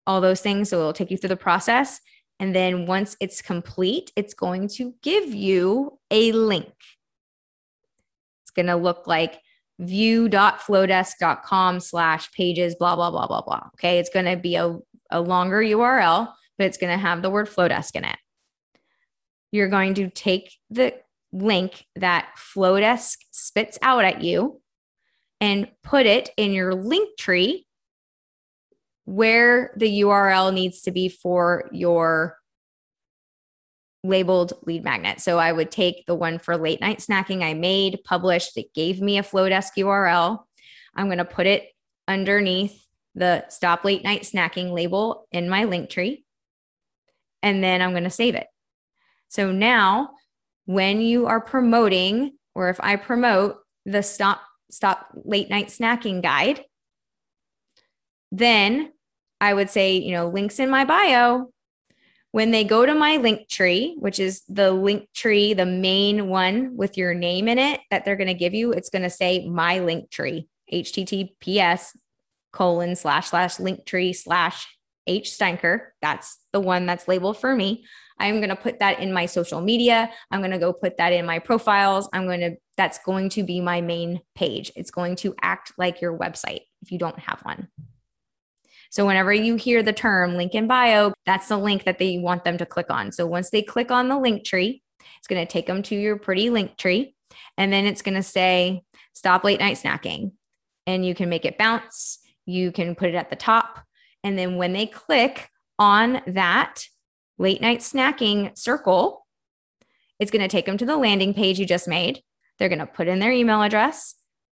All 0.06 0.20
those 0.20 0.42
things. 0.42 0.70
So 0.70 0.80
it'll 0.80 0.94
take 0.94 1.12
you 1.12 1.18
through 1.18 1.30
the 1.30 1.38
process. 1.38 2.02
And 2.40 2.56
then 2.56 2.88
once 2.88 3.16
it's 3.20 3.42
complete, 3.42 4.12
it's 4.16 4.34
going 4.34 4.68
to 4.70 4.96
give 5.02 5.34
you 5.34 6.00
a 6.12 6.32
link. 6.32 6.74
It's 8.42 8.52
going 8.52 8.66
to 8.66 8.76
look 8.76 9.08
like 9.08 9.40
view.flodesk.com 9.80 11.80
slash 11.80 12.32
pages, 12.32 12.76
blah, 12.76 12.96
blah, 12.96 13.12
blah, 13.12 13.28
blah, 13.28 13.42
blah. 13.42 13.70
Okay. 13.76 14.00
It's 14.00 14.10
going 14.10 14.26
to 14.26 14.36
be 14.36 14.56
a, 14.56 14.78
a 15.12 15.22
longer 15.22 15.62
URL, 15.62 16.34
but 16.58 16.66
it's 16.66 16.78
going 16.78 16.92
to 16.92 17.02
have 17.02 17.22
the 17.22 17.30
word 17.30 17.48
Flodesk 17.48 17.96
in 17.96 18.06
it. 18.06 18.18
You're 19.54 19.70
going 19.70 19.94
to 19.94 20.10
take 20.10 20.58
the 20.72 20.96
link 21.32 21.86
that 21.96 22.30
Flodesk 22.36 23.18
spits 23.30 23.78
out 23.84 24.04
at 24.04 24.24
you 24.24 24.60
and 25.40 25.68
put 25.84 26.08
it 26.08 26.32
in 26.38 26.54
your 26.54 26.74
link 26.74 27.16
tree 27.20 27.68
where 29.06 29.72
the 29.78 30.02
URL 30.02 30.52
needs 30.52 30.82
to 30.82 30.92
be 30.92 31.08
for 31.08 31.70
your 31.72 32.40
labeled 34.04 34.54
lead 34.66 34.84
magnet. 34.84 35.22
So 35.22 35.38
I 35.38 35.52
would 35.52 35.70
take 35.70 36.08
the 36.08 36.16
one 36.16 36.40
for 36.40 36.58
late 36.58 36.82
night 36.82 36.98
snacking 36.98 37.44
I 37.44 37.54
made, 37.54 38.00
published, 38.04 38.58
it 38.58 38.74
gave 38.74 39.02
me 39.02 39.20
a 39.20 39.24
Flodesk 39.24 39.78
URL. 39.78 40.40
I'm 40.96 41.06
going 41.06 41.20
to 41.20 41.26
put 41.26 41.46
it 41.46 41.68
underneath 42.08 42.88
the 43.14 43.48
stop 43.50 43.86
late 43.86 44.04
night 44.04 44.24
snacking 44.24 44.72
label 44.72 45.28
in 45.32 45.48
my 45.48 45.66
link 45.66 45.92
tree. 45.92 46.26
And 47.44 47.64
then 47.64 47.84
I'm 47.84 47.92
going 47.92 48.04
to 48.06 48.10
save 48.10 48.34
it. 48.34 48.48
So 49.34 49.52
now 49.52 50.12
when 50.66 51.02
you 51.02 51.26
are 51.26 51.42
promoting, 51.42 52.38
or 52.54 52.70
if 52.70 52.80
I 52.80 52.98
promote 52.98 53.58
the 53.84 54.04
stop 54.04 54.42
stop 54.70 55.08
late 55.26 55.50
night 55.50 55.70
snacking 55.70 56.22
guide, 56.22 56.64
then 58.32 58.92
I 59.42 59.56
would 59.56 59.72
say, 59.72 59.98
you 59.98 60.12
know, 60.12 60.30
links 60.30 60.60
in 60.60 60.70
my 60.70 60.86
bio. 60.86 61.52
When 62.32 62.52
they 62.52 62.64
go 62.64 62.86
to 62.86 62.94
my 62.94 63.18
link 63.18 63.50
tree, 63.50 63.96
which 64.00 64.20
is 64.20 64.44
the 64.48 64.72
link 64.72 65.08
tree, 65.16 65.56
the 65.56 65.66
main 65.66 66.28
one 66.28 66.78
with 66.78 66.96
your 66.96 67.16
name 67.16 67.48
in 67.48 67.58
it 67.58 67.82
that 67.90 68.06
they're 68.06 68.16
going 68.16 68.28
to 68.28 68.34
give 68.36 68.54
you, 68.54 68.72
it's 68.72 68.90
going 68.92 69.02
to 69.02 69.10
say 69.10 69.48
my 69.48 69.80
link 69.80 70.12
tree, 70.12 70.48
https 70.72 71.96
colon 72.52 72.96
slash 72.96 73.30
slash 73.30 73.60
link 73.60 73.84
tree 73.86 74.14
slash 74.14 74.68
H 75.08 75.32
Steinker. 75.32 75.88
That's 76.02 76.40
the 76.52 76.60
one 76.60 76.86
that's 76.86 77.08
labeled 77.08 77.40
for 77.40 77.56
me. 77.56 77.84
I'm 78.20 78.38
going 78.38 78.50
to 78.50 78.56
put 78.56 78.80
that 78.80 79.00
in 79.00 79.12
my 79.12 79.26
social 79.26 79.62
media. 79.62 80.10
I'm 80.32 80.40
going 80.42 80.52
to 80.52 80.58
go 80.58 80.74
put 80.74 80.98
that 80.98 81.14
in 81.14 81.26
my 81.26 81.40
profiles. 81.40 82.10
I'm 82.14 82.26
going 82.26 82.42
to, 82.42 82.56
that's 82.78 83.00
going 83.00 83.30
to 83.30 83.44
be 83.44 83.60
my 83.60 83.82
main 83.82 84.22
page. 84.36 84.72
It's 84.76 84.92
going 84.92 85.16
to 85.18 85.36
act 85.42 85.74
like 85.78 86.02
your 86.02 86.18
website 86.18 86.62
if 86.82 86.92
you 86.92 86.98
don't 86.98 87.20
have 87.20 87.42
one. 87.42 87.68
So 88.90 89.08
whenever 89.08 89.34
you 89.34 89.56
hear 89.56 89.82
the 89.82 89.92
term 89.92 90.36
link 90.36 90.54
in 90.54 90.68
bio, 90.68 91.14
that's 91.26 91.48
the 91.48 91.58
link 91.58 91.86
that 91.86 91.98
they 91.98 92.20
want 92.20 92.44
them 92.44 92.60
to 92.60 92.66
click 92.66 92.92
on. 92.92 93.12
So 93.12 93.26
once 93.26 93.50
they 93.50 93.64
click 93.64 93.90
on 93.90 94.08
the 94.08 94.20
link 94.20 94.46
tree, 94.46 94.84
it's 95.18 95.28
going 95.28 95.44
to 95.46 95.52
take 95.52 95.66
them 95.66 95.82
to 95.84 95.96
your 95.96 96.18
pretty 96.18 96.52
link 96.52 96.78
tree. 96.78 97.16
And 97.58 97.74
then 97.74 97.86
it's 97.86 98.04
going 98.04 98.16
to 98.16 98.24
say 98.24 98.84
stop 99.14 99.44
late 99.44 99.60
night 99.60 99.78
snacking. 99.78 100.34
And 100.86 101.06
you 101.06 101.16
can 101.16 101.30
make 101.30 101.46
it 101.46 101.58
bounce. 101.58 102.20
You 102.46 102.72
can 102.72 102.94
put 102.94 103.10
it 103.10 103.16
at 103.16 103.30
the 103.30 103.36
top. 103.36 103.80
And 104.24 104.38
then 104.38 104.58
when 104.58 104.74
they 104.74 104.86
click 104.86 105.50
on 105.80 106.22
that 106.28 106.84
late 107.44 107.62
night 107.62 107.80
snacking 107.80 108.58
circle, 108.58 109.28
it's 110.18 110.32
going 110.32 110.42
to 110.42 110.48
take 110.48 110.66
them 110.66 110.78
to 110.78 110.86
the 110.86 110.96
landing 110.96 111.34
page 111.34 111.60
you 111.60 111.66
just 111.66 111.90
made. 111.90 112.22
They're 112.58 112.70
going 112.70 112.80
to 112.80 112.88
put 112.88 113.10
in 113.10 113.20
their 113.20 113.34
email 113.34 113.62
address. 113.62 114.16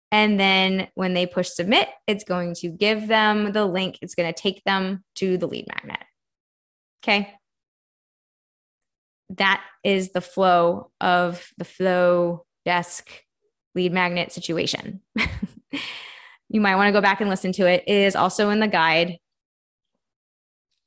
And 0.10 0.40
then 0.40 0.88
when 0.96 1.14
they 1.14 1.26
push 1.26 1.50
submit, 1.50 1.90
it's 2.08 2.24
going 2.24 2.56
to 2.56 2.70
give 2.70 3.08
them 3.08 3.52
the 3.52 3.66
link. 3.66 4.00
It's 4.02 4.16
going 4.16 4.34
to 4.34 4.42
take 4.42 4.64
them 4.64 5.04
to 5.16 5.38
the 5.38 5.48
lead 5.48 5.68
magnet. 5.68 6.02
Okay. 7.04 7.34
That 9.32 9.62
is 9.84 10.12
the 10.12 10.22
flow 10.22 10.92
of 11.02 11.50
the 11.58 11.66
flow 11.66 12.46
desk 12.64 13.12
lead 13.76 13.92
magnet 13.92 14.32
situation. 14.32 15.02
you 16.50 16.62
might 16.62 16.78
want 16.78 16.88
to 16.88 16.94
go 16.94 17.02
back 17.02 17.20
and 17.20 17.30
listen 17.30 17.52
to 17.54 17.68
it. 17.68 17.84
It 17.86 17.98
is 17.98 18.16
also 18.16 18.50
in 18.50 18.62
the 18.62 18.68
guide, 18.70 19.18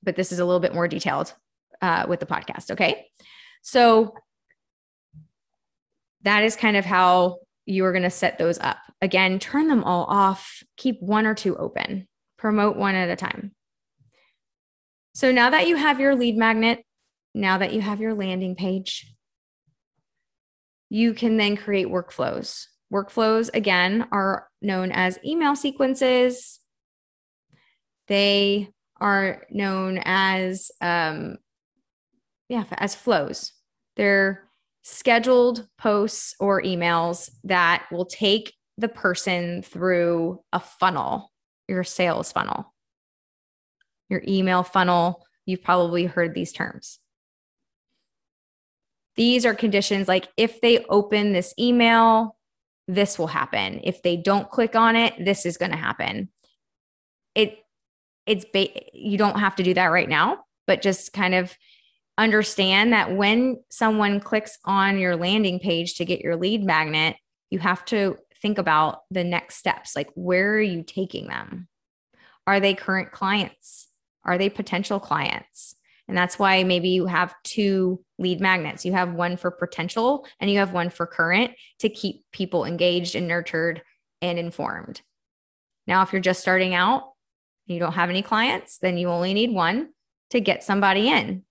but 0.02 0.16
this 0.16 0.32
is 0.32 0.38
a 0.38 0.46
little 0.46 0.60
bit 0.60 0.72
more 0.72 0.88
detailed 0.88 1.34
uh, 1.80 2.06
with 2.08 2.20
the 2.20 2.26
podcast. 2.26 2.70
Okay. 2.70 3.06
So 3.62 4.14
that 6.22 6.44
is 6.44 6.56
kind 6.56 6.76
of 6.76 6.84
how 6.84 7.38
you 7.66 7.84
are 7.84 7.92
going 7.92 8.02
to 8.02 8.10
set 8.10 8.38
those 8.38 8.58
up. 8.58 8.78
Again, 9.00 9.38
turn 9.38 9.68
them 9.68 9.84
all 9.84 10.04
off, 10.04 10.62
keep 10.76 11.00
one 11.00 11.26
or 11.26 11.34
two 11.34 11.56
open, 11.56 12.08
promote 12.36 12.76
one 12.76 12.94
at 12.94 13.08
a 13.08 13.16
time. 13.16 13.52
So 15.14 15.32
now 15.32 15.50
that 15.50 15.66
you 15.66 15.76
have 15.76 16.00
your 16.00 16.14
lead 16.14 16.36
magnet, 16.36 16.84
now 17.34 17.58
that 17.58 17.72
you 17.72 17.80
have 17.80 18.00
your 18.00 18.14
landing 18.14 18.54
page, 18.54 19.14
you 20.88 21.14
can 21.14 21.36
then 21.36 21.56
create 21.56 21.86
workflows. 21.86 22.66
Workflows, 22.92 23.50
again, 23.54 24.08
are 24.10 24.48
known 24.60 24.90
as 24.90 25.18
email 25.24 25.54
sequences. 25.54 26.58
They 28.08 28.70
are 29.00 29.46
known 29.50 30.00
as, 30.04 30.70
um, 30.80 31.38
yeah, 32.50 32.64
as 32.72 32.96
flows. 32.96 33.52
They're 33.96 34.42
scheduled 34.82 35.68
posts 35.78 36.34
or 36.40 36.60
emails 36.60 37.30
that 37.44 37.86
will 37.92 38.06
take 38.06 38.52
the 38.76 38.88
person 38.88 39.62
through 39.62 40.40
a 40.52 40.58
funnel, 40.58 41.32
your 41.68 41.84
sales 41.84 42.32
funnel, 42.32 42.74
your 44.08 44.22
email 44.26 44.64
funnel. 44.64 45.24
You've 45.46 45.62
probably 45.62 46.06
heard 46.06 46.34
these 46.34 46.52
terms. 46.52 46.98
These 49.14 49.46
are 49.46 49.54
conditions 49.54 50.08
like 50.08 50.26
if 50.36 50.60
they 50.60 50.84
open 50.86 51.32
this 51.32 51.54
email, 51.58 52.36
this 52.88 53.16
will 53.16 53.28
happen. 53.28 53.80
If 53.84 54.02
they 54.02 54.16
don't 54.16 54.50
click 54.50 54.74
on 54.74 54.96
it, 54.96 55.14
this 55.24 55.46
is 55.46 55.56
going 55.56 55.70
to 55.70 55.76
happen. 55.76 56.30
It 57.36 57.58
it's 58.26 58.44
ba- 58.52 58.70
you 58.92 59.18
don't 59.18 59.38
have 59.38 59.54
to 59.56 59.62
do 59.62 59.74
that 59.74 59.86
right 59.86 60.08
now, 60.08 60.44
but 60.66 60.82
just 60.82 61.12
kind 61.12 61.34
of 61.34 61.56
understand 62.20 62.92
that 62.92 63.16
when 63.16 63.62
someone 63.70 64.20
clicks 64.20 64.58
on 64.64 64.98
your 64.98 65.16
landing 65.16 65.58
page 65.58 65.94
to 65.94 66.04
get 66.04 66.20
your 66.20 66.36
lead 66.36 66.62
magnet, 66.62 67.16
you 67.50 67.58
have 67.58 67.84
to 67.86 68.16
think 68.40 68.58
about 68.58 69.00
the 69.10 69.24
next 69.24 69.56
steps. 69.56 69.96
Like, 69.96 70.10
where 70.14 70.54
are 70.54 70.60
you 70.60 70.82
taking 70.82 71.28
them? 71.28 71.68
Are 72.46 72.60
they 72.60 72.74
current 72.74 73.10
clients? 73.10 73.88
Are 74.24 74.38
they 74.38 74.50
potential 74.50 75.00
clients? 75.00 75.74
And 76.08 76.16
that's 76.16 76.38
why 76.38 76.64
maybe 76.64 76.88
you 76.88 77.06
have 77.06 77.34
two 77.44 78.04
lead 78.18 78.40
magnets. 78.40 78.84
You 78.84 78.92
have 78.92 79.14
one 79.14 79.36
for 79.36 79.50
potential 79.50 80.26
and 80.40 80.50
you 80.50 80.58
have 80.58 80.72
one 80.72 80.90
for 80.90 81.06
current 81.06 81.52
to 81.78 81.88
keep 81.88 82.24
people 82.32 82.64
engaged 82.64 83.14
and 83.14 83.28
nurtured 83.28 83.82
and 84.20 84.38
informed. 84.38 85.02
Now, 85.86 86.02
if 86.02 86.12
you're 86.12 86.20
just 86.20 86.40
starting 86.40 86.74
out, 86.74 87.12
you 87.66 87.78
don't 87.78 87.92
have 87.92 88.10
any 88.10 88.22
clients, 88.22 88.78
then 88.78 88.98
you 88.98 89.08
only 89.08 89.32
need 89.32 89.52
one 89.52 89.90
to 90.30 90.40
get 90.40 90.64
somebody 90.64 91.08
in. 91.08 91.44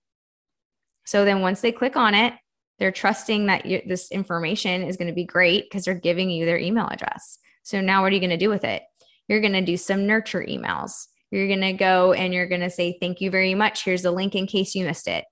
So 1.10 1.24
then 1.24 1.40
once 1.40 1.60
they 1.60 1.72
click 1.72 1.96
on 1.96 2.14
it, 2.14 2.34
they're 2.78 2.92
trusting 2.92 3.46
that 3.46 3.66
you, 3.66 3.82
this 3.84 4.12
information 4.12 4.84
is 4.84 4.96
going 4.96 5.08
to 5.08 5.12
be 5.12 5.24
great 5.24 5.64
because 5.64 5.84
they're 5.84 5.92
giving 5.92 6.30
you 6.30 6.46
their 6.46 6.56
email 6.56 6.86
address. 6.86 7.40
So 7.64 7.80
now 7.80 8.02
what 8.02 8.12
are 8.12 8.14
you 8.14 8.20
going 8.20 8.30
to 8.30 8.36
do 8.36 8.48
with 8.48 8.62
it? 8.62 8.84
You're 9.26 9.40
going 9.40 9.54
to 9.54 9.60
do 9.60 9.76
some 9.76 10.06
nurture 10.06 10.46
emails. 10.48 11.08
You're 11.32 11.48
going 11.48 11.62
to 11.62 11.72
go 11.72 12.12
and 12.12 12.32
you're 12.32 12.46
going 12.46 12.60
to 12.60 12.70
say, 12.70 12.96
Thank 13.00 13.20
you 13.20 13.28
very 13.28 13.56
much. 13.56 13.84
Here's 13.84 14.02
the 14.02 14.12
link 14.12 14.36
in 14.36 14.46
case 14.46 14.76
you 14.76 14.84
missed 14.84 15.08
it. 15.08 15.24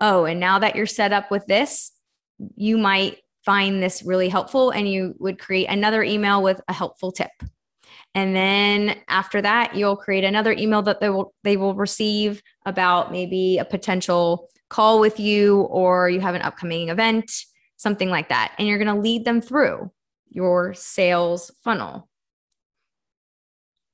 Oh, 0.00 0.24
and 0.24 0.38
now 0.38 0.60
that 0.60 0.76
you're 0.76 0.86
set 0.86 1.12
up 1.12 1.32
with 1.32 1.44
this, 1.46 1.90
you 2.54 2.78
might 2.78 3.18
find 3.44 3.82
this 3.82 4.04
really 4.04 4.28
helpful 4.28 4.70
and 4.70 4.88
you 4.88 5.16
would 5.18 5.40
create 5.40 5.66
another 5.66 6.04
email 6.04 6.44
with 6.44 6.60
a 6.68 6.72
helpful 6.72 7.10
tip. 7.10 7.32
And 8.14 8.36
then 8.36 9.00
after 9.08 9.42
that, 9.42 9.74
you'll 9.74 9.96
create 9.96 10.22
another 10.22 10.52
email 10.52 10.82
that 10.82 11.00
they 11.00 11.10
will 11.10 11.34
they 11.42 11.56
will 11.56 11.74
receive 11.74 12.40
about 12.64 13.10
maybe 13.10 13.58
a 13.58 13.64
potential 13.64 14.48
call 14.74 14.98
with 14.98 15.20
you 15.20 15.60
or 15.60 16.10
you 16.10 16.18
have 16.18 16.34
an 16.34 16.42
upcoming 16.42 16.88
event, 16.88 17.30
something 17.76 18.10
like 18.10 18.28
that. 18.28 18.52
And 18.58 18.66
you're 18.66 18.78
going 18.78 18.92
to 18.92 19.00
lead 19.00 19.24
them 19.24 19.40
through 19.40 19.92
your 20.30 20.74
sales 20.74 21.52
funnel. 21.62 22.08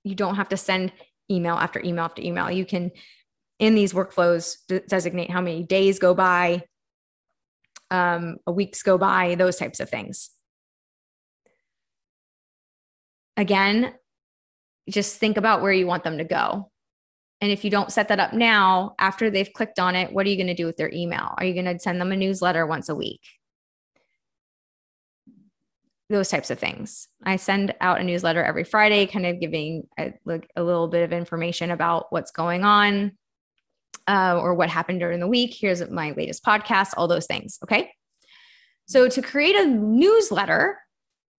You 0.04 0.14
don't 0.14 0.36
have 0.36 0.48
to 0.48 0.56
send 0.56 0.92
email 1.30 1.56
after 1.56 1.82
email 1.84 2.06
after 2.06 2.22
email. 2.22 2.50
You 2.50 2.64
can 2.64 2.92
in 3.58 3.74
these 3.74 3.92
workflows 3.92 4.56
designate 4.88 5.30
how 5.30 5.42
many 5.42 5.64
days 5.64 5.98
go 5.98 6.14
by, 6.14 6.62
um, 7.90 8.38
weeks 8.50 8.82
go 8.82 8.96
by, 8.96 9.34
those 9.34 9.56
types 9.56 9.80
of 9.80 9.90
things. 9.90 10.30
Again, 13.36 13.92
just 14.88 15.18
think 15.18 15.36
about 15.36 15.60
where 15.60 15.74
you 15.74 15.86
want 15.86 16.04
them 16.04 16.16
to 16.16 16.24
go. 16.24 16.69
And 17.40 17.50
if 17.50 17.64
you 17.64 17.70
don't 17.70 17.92
set 17.92 18.08
that 18.08 18.20
up 18.20 18.32
now, 18.34 18.94
after 18.98 19.30
they've 19.30 19.52
clicked 19.52 19.78
on 19.78 19.96
it, 19.96 20.12
what 20.12 20.26
are 20.26 20.28
you 20.28 20.36
going 20.36 20.46
to 20.48 20.54
do 20.54 20.66
with 20.66 20.76
their 20.76 20.92
email? 20.92 21.34
Are 21.38 21.44
you 21.44 21.54
going 21.54 21.72
to 21.72 21.78
send 21.78 22.00
them 22.00 22.12
a 22.12 22.16
newsletter 22.16 22.66
once 22.66 22.88
a 22.88 22.94
week? 22.94 23.22
Those 26.10 26.28
types 26.28 26.50
of 26.50 26.58
things. 26.58 27.08
I 27.22 27.36
send 27.36 27.74
out 27.80 28.00
a 28.00 28.04
newsletter 28.04 28.42
every 28.42 28.64
Friday, 28.64 29.06
kind 29.06 29.24
of 29.24 29.40
giving 29.40 29.86
a, 29.98 30.12
like 30.24 30.50
a 30.56 30.62
little 30.62 30.88
bit 30.88 31.02
of 31.02 31.12
information 31.12 31.70
about 31.70 32.06
what's 32.10 32.30
going 32.30 32.64
on 32.64 33.12
uh, 34.06 34.38
or 34.38 34.54
what 34.54 34.68
happened 34.68 35.00
during 35.00 35.20
the 35.20 35.28
week. 35.28 35.56
Here's 35.58 35.88
my 35.88 36.12
latest 36.12 36.44
podcast, 36.44 36.90
all 36.96 37.08
those 37.08 37.26
things. 37.26 37.58
Okay. 37.62 37.92
So 38.86 39.08
to 39.08 39.22
create 39.22 39.56
a 39.56 39.66
newsletter, 39.66 40.78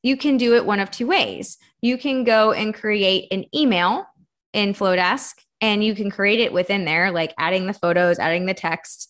you 0.04 0.18
can 0.18 0.38
do 0.38 0.56
it 0.56 0.66
one 0.66 0.80
of 0.80 0.90
two 0.90 1.06
ways. 1.06 1.58
You 1.82 1.98
can 1.98 2.24
go 2.24 2.54
and 2.54 2.74
create 2.74 3.28
an 3.32 3.46
email 3.54 4.06
in 4.54 4.74
Flodesk 4.74 5.34
and 5.62 5.84
you 5.84 5.96
can 5.96 6.10
create 6.10 6.40
it 6.40 6.54
within 6.54 6.86
there, 6.86 7.12
like 7.12 7.34
adding 7.38 7.68
the 7.68 7.74
photos, 7.74 8.20
adding 8.20 8.46
the 8.46 8.54
text 8.54 9.10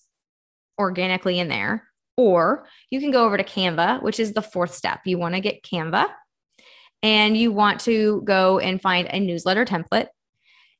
organically 0.80 1.40
in 1.40 1.48
there. 1.48 1.88
Or 2.18 2.68
you 2.90 3.00
can 3.00 3.12
go 3.12 3.26
over 3.26 3.38
to 3.38 3.44
Canva, 3.44 4.04
which 4.04 4.20
is 4.20 4.34
the 4.34 4.42
fourth 4.42 4.74
step. 4.74 5.00
You 5.06 5.18
want 5.18 5.36
to 5.36 5.42
get 5.42 5.64
Canva 5.64 6.08
and 7.02 7.38
you 7.38 7.52
want 7.52 7.80
to 7.82 8.22
go 8.26 8.60
and 8.60 8.82
find 8.82 9.08
a 9.08 9.20
newsletter 9.20 9.66
template. 9.66 10.08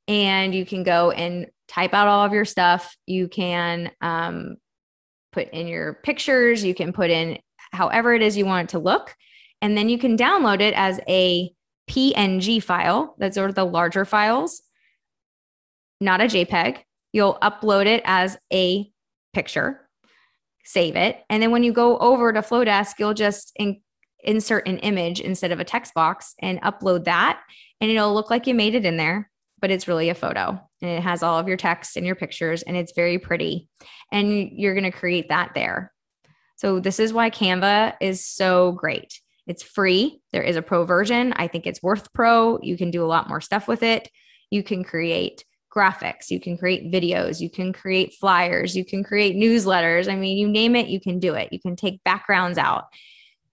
And 0.08 0.54
you 0.54 0.66
can 0.66 0.82
go 0.82 1.10
and 1.10 1.46
type 1.68 1.94
out 1.94 2.08
all 2.08 2.24
of 2.24 2.32
your 2.32 2.44
stuff. 2.44 2.94
You 3.06 3.28
can 3.28 3.90
um, 4.00 4.56
put 5.32 5.48
in 5.50 5.66
your 5.68 5.94
pictures, 5.94 6.62
you 6.62 6.74
can 6.74 6.92
put 6.92 7.10
in 7.10 7.38
however 7.72 8.12
it 8.12 8.22
is 8.22 8.36
you 8.36 8.44
want 8.44 8.68
it 8.68 8.72
to 8.72 8.78
look. 8.78 9.14
And 9.62 9.76
then 9.76 9.88
you 9.88 9.98
can 9.98 10.16
download 10.16 10.60
it 10.60 10.74
as 10.74 11.00
a 11.08 11.50
PNG 11.88 12.62
file. 12.62 13.14
That's 13.18 13.36
sort 13.36 13.50
of 13.50 13.56
the 13.56 13.64
larger 13.64 14.04
files, 14.04 14.62
not 16.00 16.20
a 16.20 16.24
JPEG. 16.24 16.78
You'll 17.12 17.38
upload 17.42 17.86
it 17.86 18.02
as 18.04 18.38
a 18.52 18.90
picture, 19.32 19.88
save 20.64 20.96
it. 20.96 21.22
And 21.28 21.42
then 21.42 21.50
when 21.50 21.62
you 21.62 21.72
go 21.72 21.98
over 21.98 22.32
to 22.32 22.40
Flodesk, 22.40 22.94
you'll 22.98 23.14
just 23.14 23.52
in- 23.56 23.80
insert 24.22 24.66
an 24.68 24.78
image 24.78 25.20
instead 25.20 25.52
of 25.52 25.60
a 25.60 25.64
text 25.64 25.94
box 25.94 26.34
and 26.40 26.60
upload 26.62 27.04
that. 27.04 27.40
And 27.80 27.90
it'll 27.90 28.14
look 28.14 28.30
like 28.30 28.46
you 28.46 28.54
made 28.54 28.74
it 28.74 28.86
in 28.86 28.96
there, 28.96 29.30
but 29.60 29.70
it's 29.70 29.88
really 29.88 30.08
a 30.08 30.14
photo. 30.14 30.60
And 30.80 30.90
it 30.90 31.02
has 31.02 31.22
all 31.22 31.38
of 31.38 31.48
your 31.48 31.56
text 31.56 31.96
and 31.96 32.06
your 32.06 32.14
pictures, 32.14 32.62
and 32.62 32.76
it's 32.76 32.92
very 32.92 33.18
pretty. 33.18 33.68
And 34.10 34.50
you're 34.52 34.74
going 34.74 34.90
to 34.90 34.96
create 34.96 35.28
that 35.28 35.52
there. 35.54 35.92
So, 36.56 36.78
this 36.78 37.00
is 37.00 37.12
why 37.12 37.30
Canva 37.30 37.94
is 38.00 38.24
so 38.24 38.72
great. 38.72 39.20
It's 39.46 39.62
free. 39.62 40.20
There 40.32 40.42
is 40.42 40.56
a 40.56 40.62
pro 40.62 40.84
version. 40.84 41.32
I 41.36 41.48
think 41.48 41.66
it's 41.66 41.82
worth 41.82 42.12
pro. 42.12 42.58
You 42.62 42.76
can 42.76 42.90
do 42.90 43.04
a 43.04 43.06
lot 43.06 43.28
more 43.28 43.40
stuff 43.40 43.66
with 43.66 43.82
it. 43.82 44.08
You 44.50 44.62
can 44.62 44.84
create 44.84 45.44
graphics, 45.74 46.30
you 46.30 46.38
can 46.38 46.58
create 46.58 46.92
videos, 46.92 47.40
you 47.40 47.48
can 47.48 47.72
create 47.72 48.14
flyers, 48.14 48.76
you 48.76 48.84
can 48.84 49.02
create 49.02 49.36
newsletters. 49.36 50.10
I 50.10 50.16
mean, 50.16 50.36
you 50.36 50.46
name 50.48 50.76
it, 50.76 50.88
you 50.88 51.00
can 51.00 51.18
do 51.18 51.34
it. 51.34 51.48
You 51.52 51.60
can 51.60 51.76
take 51.76 52.04
backgrounds 52.04 52.58
out. 52.58 52.84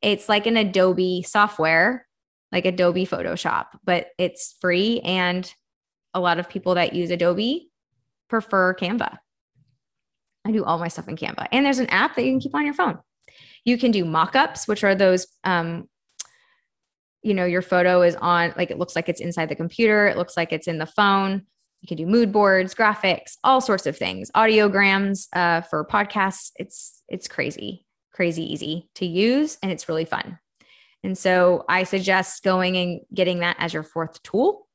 It's 0.01 0.29
like 0.29 0.45
an 0.45 0.57
Adobe 0.57 1.23
software, 1.23 2.05
like 2.51 2.65
Adobe 2.65 3.05
Photoshop, 3.05 3.67
but 3.83 4.07
it's 4.17 4.55
free. 4.59 4.99
And 5.01 5.51
a 6.13 6.19
lot 6.19 6.39
of 6.39 6.49
people 6.49 6.75
that 6.75 6.93
use 6.93 7.11
Adobe 7.11 7.69
prefer 8.29 8.73
Canva. 8.73 9.17
I 10.45 10.51
do 10.51 10.63
all 10.63 10.79
my 10.79 10.87
stuff 10.87 11.07
in 11.07 11.15
Canva. 11.15 11.47
And 11.51 11.65
there's 11.65 11.79
an 11.79 11.87
app 11.87 12.15
that 12.15 12.25
you 12.25 12.31
can 12.31 12.39
keep 12.39 12.55
on 12.55 12.65
your 12.65 12.73
phone. 12.73 12.99
You 13.65 13.77
can 13.77 13.91
do 13.91 14.05
mock-ups, 14.05 14.67
which 14.67 14.83
are 14.83 14.95
those 14.95 15.27
um, 15.43 15.87
you 17.21 17.33
know, 17.33 17.45
your 17.45 17.61
photo 17.61 18.01
is 18.01 18.15
on 18.15 18.53
like 18.57 18.71
it 18.71 18.77
looks 18.77 18.95
like 18.95 19.09
it's 19.09 19.21
inside 19.21 19.49
the 19.49 19.55
computer, 19.55 20.07
it 20.07 20.17
looks 20.17 20.37
like 20.37 20.53
it's 20.53 20.67
in 20.67 20.77
the 20.77 20.85
phone. 20.85 21.43
You 21.81 21.87
can 21.87 21.97
do 21.97 22.05
mood 22.05 22.31
boards, 22.31 22.75
graphics, 22.75 23.37
all 23.43 23.61
sorts 23.61 23.85
of 23.85 23.97
things. 23.97 24.29
Audiograms 24.35 25.27
uh, 25.33 25.61
for 25.61 25.85
podcasts. 25.85 26.51
It's 26.55 27.01
it's 27.07 27.27
crazy, 27.27 27.85
crazy 28.13 28.43
easy 28.43 28.89
to 28.95 29.05
use, 29.05 29.57
and 29.61 29.71
it's 29.71 29.87
really 29.87 30.05
fun. 30.05 30.39
And 31.03 31.17
so 31.17 31.63
I 31.69 31.83
suggest 31.83 32.43
going 32.43 32.75
and 32.75 33.01
getting 33.13 33.39
that 33.39 33.55
as 33.59 33.73
your 33.73 33.83
fourth 33.83 34.21
tool. 34.23 34.67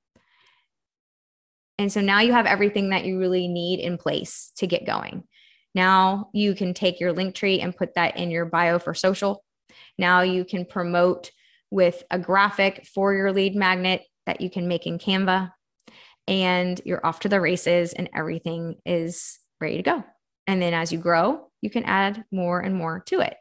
And 1.79 1.93
so 1.93 2.01
now 2.01 2.21
you 2.21 2.33
have 2.33 2.47
everything 2.47 2.91
that 2.91 3.05
you 3.05 3.19
really 3.19 3.49
need 3.49 3.81
in 3.81 3.99
place 3.99 4.53
to 4.57 4.67
get 4.67 4.87
going. 4.87 5.25
Now 5.75 6.31
you 6.33 6.55
can 6.55 6.75
take 6.75 7.01
your 7.01 7.13
link 7.13 7.35
tree 7.35 7.61
and 7.61 7.77
put 7.77 7.95
that 7.95 8.17
in 8.17 8.31
your 8.31 8.45
bio 8.45 8.79
for 8.79 8.95
social. 8.95 9.45
Now 9.99 10.23
you 10.23 10.45
can 10.45 10.65
promote 10.65 11.31
with 11.71 12.05
a 12.11 12.19
graphic 12.19 12.87
for 12.95 13.13
your 13.13 13.33
lead 13.33 13.57
magnet 13.57 14.03
that 14.27 14.41
you 14.41 14.51
can 14.51 14.69
make 14.69 14.87
in 14.87 14.99
Canva. 14.99 15.51
And 16.27 16.81
you're 16.85 17.05
off 17.05 17.21
to 17.21 17.29
the 17.29 17.41
races 17.41 17.93
and 17.93 18.09
everything 18.15 18.77
is 18.87 19.39
ready 19.61 19.77
to 19.77 19.83
go. 19.83 20.05
And 20.47 20.63
then 20.63 20.73
as 20.73 20.93
you 20.93 20.99
grow, 20.99 21.49
you 21.61 21.71
can 21.71 21.85
add 21.85 22.25
more 22.31 22.61
and 22.61 22.75
more 22.75 23.01
to 23.07 23.21
it. 23.21 23.37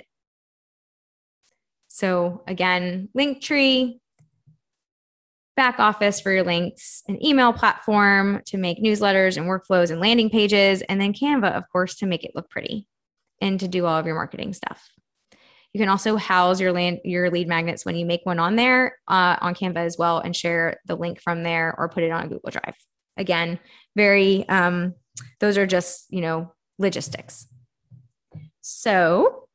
So 1.87 2.43
again, 2.47 3.09
Linktree, 3.15 3.99
back 5.55 5.79
office 5.79 6.19
for 6.19 6.31
your 6.31 6.43
links, 6.43 7.03
an 7.07 7.23
email 7.23 7.53
platform 7.53 8.41
to 8.45 8.57
make 8.57 8.81
newsletters 8.81 9.37
and 9.37 9.47
workflows 9.47 9.91
and 9.91 9.99
landing 9.99 10.29
pages, 10.29 10.81
and 10.83 10.99
then 10.99 11.13
Canva, 11.13 11.53
of 11.53 11.69
course, 11.71 11.95
to 11.95 12.05
make 12.05 12.23
it 12.23 12.31
look 12.35 12.49
pretty 12.49 12.87
and 13.41 13.59
to 13.59 13.67
do 13.67 13.85
all 13.85 13.97
of 13.97 14.05
your 14.05 14.15
marketing 14.15 14.53
stuff. 14.53 14.89
You 15.73 15.79
can 15.79 15.89
also 15.89 16.17
house 16.17 16.59
your 16.59 16.71
land 16.71 16.99
your 17.03 17.31
lead 17.31 17.47
magnets 17.47 17.83
when 17.83 17.95
you 17.95 18.05
make 18.05 18.25
one 18.25 18.39
on 18.39 18.55
there 18.55 18.97
uh, 19.07 19.37
on 19.41 19.55
Canva 19.55 19.77
as 19.77 19.97
well, 19.97 20.19
and 20.19 20.35
share 20.35 20.79
the 20.85 20.95
link 20.95 21.19
from 21.21 21.43
there 21.43 21.73
or 21.77 21.89
put 21.89 22.03
it 22.03 22.11
on 22.11 22.25
a 22.25 22.27
Google 22.27 22.51
Drive. 22.51 22.75
Again, 23.17 23.59
very 23.95 24.47
um, 24.49 24.93
those 25.39 25.57
are 25.57 25.67
just 25.67 26.05
you 26.09 26.21
know 26.21 26.53
logistics. 26.77 27.47
So 28.61 29.47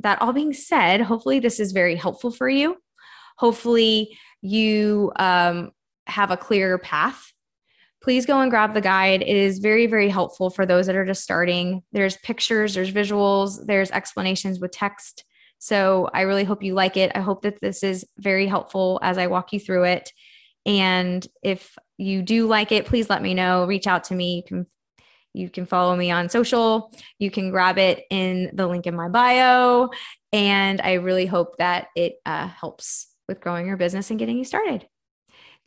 that 0.00 0.20
all 0.22 0.32
being 0.32 0.52
said, 0.52 1.00
hopefully 1.00 1.40
this 1.40 1.58
is 1.58 1.72
very 1.72 1.96
helpful 1.96 2.30
for 2.30 2.48
you. 2.48 2.76
Hopefully 3.38 4.16
you 4.40 5.12
um, 5.16 5.72
have 6.06 6.30
a 6.30 6.36
clearer 6.36 6.78
path, 6.78 7.32
please 8.02 8.26
go 8.26 8.40
and 8.40 8.50
grab 8.50 8.74
the 8.74 8.80
guide. 8.80 9.22
It 9.22 9.36
is 9.36 9.58
very, 9.58 9.86
very 9.86 10.08
helpful 10.08 10.50
for 10.50 10.64
those 10.64 10.86
that 10.86 10.96
are 10.96 11.06
just 11.06 11.22
starting. 11.22 11.82
There's 11.92 12.16
pictures, 12.18 12.74
there's 12.74 12.92
visuals, 12.92 13.66
there's 13.66 13.90
explanations 13.90 14.60
with 14.60 14.72
text. 14.72 15.24
So 15.58 16.08
I 16.14 16.22
really 16.22 16.44
hope 16.44 16.62
you 16.62 16.74
like 16.74 16.96
it. 16.96 17.10
I 17.14 17.20
hope 17.20 17.42
that 17.42 17.60
this 17.60 17.82
is 17.82 18.06
very 18.16 18.46
helpful 18.46 19.00
as 19.02 19.18
I 19.18 19.26
walk 19.26 19.52
you 19.52 19.58
through 19.58 19.84
it. 19.84 20.12
And 20.64 21.26
if 21.42 21.76
you 21.96 22.22
do 22.22 22.46
like 22.46 22.70
it, 22.70 22.86
please 22.86 23.10
let 23.10 23.22
me 23.22 23.34
know. 23.34 23.66
Reach 23.66 23.86
out 23.86 24.04
to 24.04 24.14
me. 24.14 24.36
You 24.36 24.42
can 24.44 24.66
you 25.34 25.50
can 25.50 25.66
follow 25.66 25.94
me 25.94 26.10
on 26.10 26.28
social. 26.28 26.92
You 27.18 27.30
can 27.30 27.50
grab 27.50 27.78
it 27.78 28.04
in 28.10 28.50
the 28.54 28.66
link 28.66 28.86
in 28.86 28.96
my 28.96 29.08
bio. 29.08 29.90
And 30.32 30.80
I 30.80 30.94
really 30.94 31.26
hope 31.26 31.58
that 31.58 31.88
it 31.94 32.14
uh, 32.24 32.48
helps 32.48 33.07
with 33.28 33.40
growing 33.40 33.66
your 33.66 33.76
business 33.76 34.10
and 34.10 34.18
getting 34.18 34.38
you 34.38 34.44
started. 34.44 34.86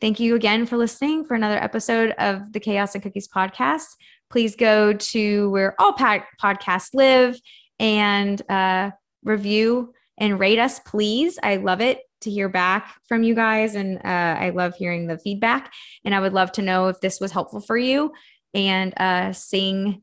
Thank 0.00 0.18
you 0.18 0.34
again 0.34 0.66
for 0.66 0.76
listening 0.76 1.24
for 1.24 1.34
another 1.34 1.62
episode 1.62 2.10
of 2.18 2.52
the 2.52 2.60
Chaos 2.60 2.94
and 2.94 3.02
Cookies 3.02 3.28
podcast. 3.28 3.86
Please 4.30 4.56
go 4.56 4.92
to 4.92 5.50
where 5.50 5.80
all 5.80 5.92
podcasts 5.94 6.90
live 6.92 7.38
and 7.78 8.42
uh, 8.50 8.90
review 9.22 9.94
and 10.18 10.40
rate 10.40 10.58
us, 10.58 10.80
please. 10.80 11.38
I 11.42 11.56
love 11.56 11.80
it 11.80 12.00
to 12.22 12.30
hear 12.30 12.48
back 12.48 12.94
from 13.08 13.22
you 13.22 13.34
guys, 13.34 13.74
and 13.74 13.98
uh, 13.98 14.36
I 14.40 14.50
love 14.50 14.74
hearing 14.74 15.06
the 15.06 15.18
feedback. 15.18 15.72
And 16.04 16.14
I 16.14 16.20
would 16.20 16.32
love 16.32 16.52
to 16.52 16.62
know 16.62 16.88
if 16.88 17.00
this 17.00 17.20
was 17.20 17.32
helpful 17.32 17.60
for 17.60 17.76
you, 17.76 18.12
and 18.54 18.92
uh, 18.96 19.32
sing 19.32 20.02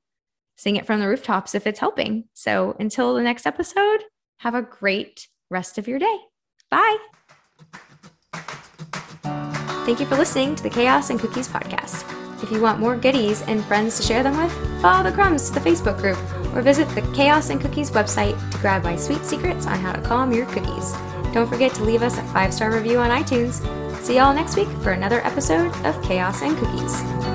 sing 0.57 0.75
it 0.75 0.85
from 0.85 0.99
the 0.99 1.07
rooftops 1.07 1.55
if 1.55 1.65
it's 1.65 1.79
helping. 1.79 2.25
So 2.33 2.75
until 2.79 3.15
the 3.15 3.23
next 3.23 3.45
episode, 3.45 4.03
have 4.39 4.55
a 4.55 4.61
great 4.61 5.27
rest 5.49 5.77
of 5.77 5.87
your 5.87 5.99
day. 5.99 6.17
Bye. 6.69 6.97
Thank 9.89 10.01
you 10.01 10.05
for 10.05 10.17
listening 10.17 10.55
to 10.55 10.61
the 10.61 10.69
Chaos 10.69 11.09
and 11.09 11.19
Cookies 11.19 11.47
podcast. 11.47 12.05
If 12.43 12.51
you 12.51 12.61
want 12.61 12.79
more 12.79 12.95
goodies 12.95 13.41
and 13.47 13.65
friends 13.65 13.97
to 13.97 14.03
share 14.03 14.21
them 14.21 14.37
with, 14.37 14.81
follow 14.83 15.01
the 15.01 15.11
crumbs 15.11 15.49
to 15.49 15.55
the 15.55 15.67
Facebook 15.67 15.97
group 15.97 16.19
or 16.53 16.61
visit 16.61 16.87
the 16.89 17.01
Chaos 17.15 17.49
and 17.49 17.59
Cookies 17.59 17.89
website 17.89 18.37
to 18.51 18.57
grab 18.59 18.83
my 18.83 18.95
sweet 18.95 19.25
secrets 19.25 19.65
on 19.65 19.79
how 19.79 19.91
to 19.91 20.01
calm 20.03 20.31
your 20.31 20.45
cookies. 20.45 20.93
Don't 21.33 21.49
forget 21.49 21.73
to 21.73 21.83
leave 21.83 22.03
us 22.03 22.19
a 22.19 22.23
five 22.25 22.53
star 22.53 22.71
review 22.71 22.99
on 22.99 23.09
iTunes. 23.09 23.65
See 24.03 24.17
y'all 24.17 24.31
next 24.31 24.57
week 24.57 24.69
for 24.83 24.91
another 24.91 25.25
episode 25.25 25.75
of 25.83 25.99
Chaos 26.03 26.43
and 26.43 26.55
Cookies. 26.55 27.28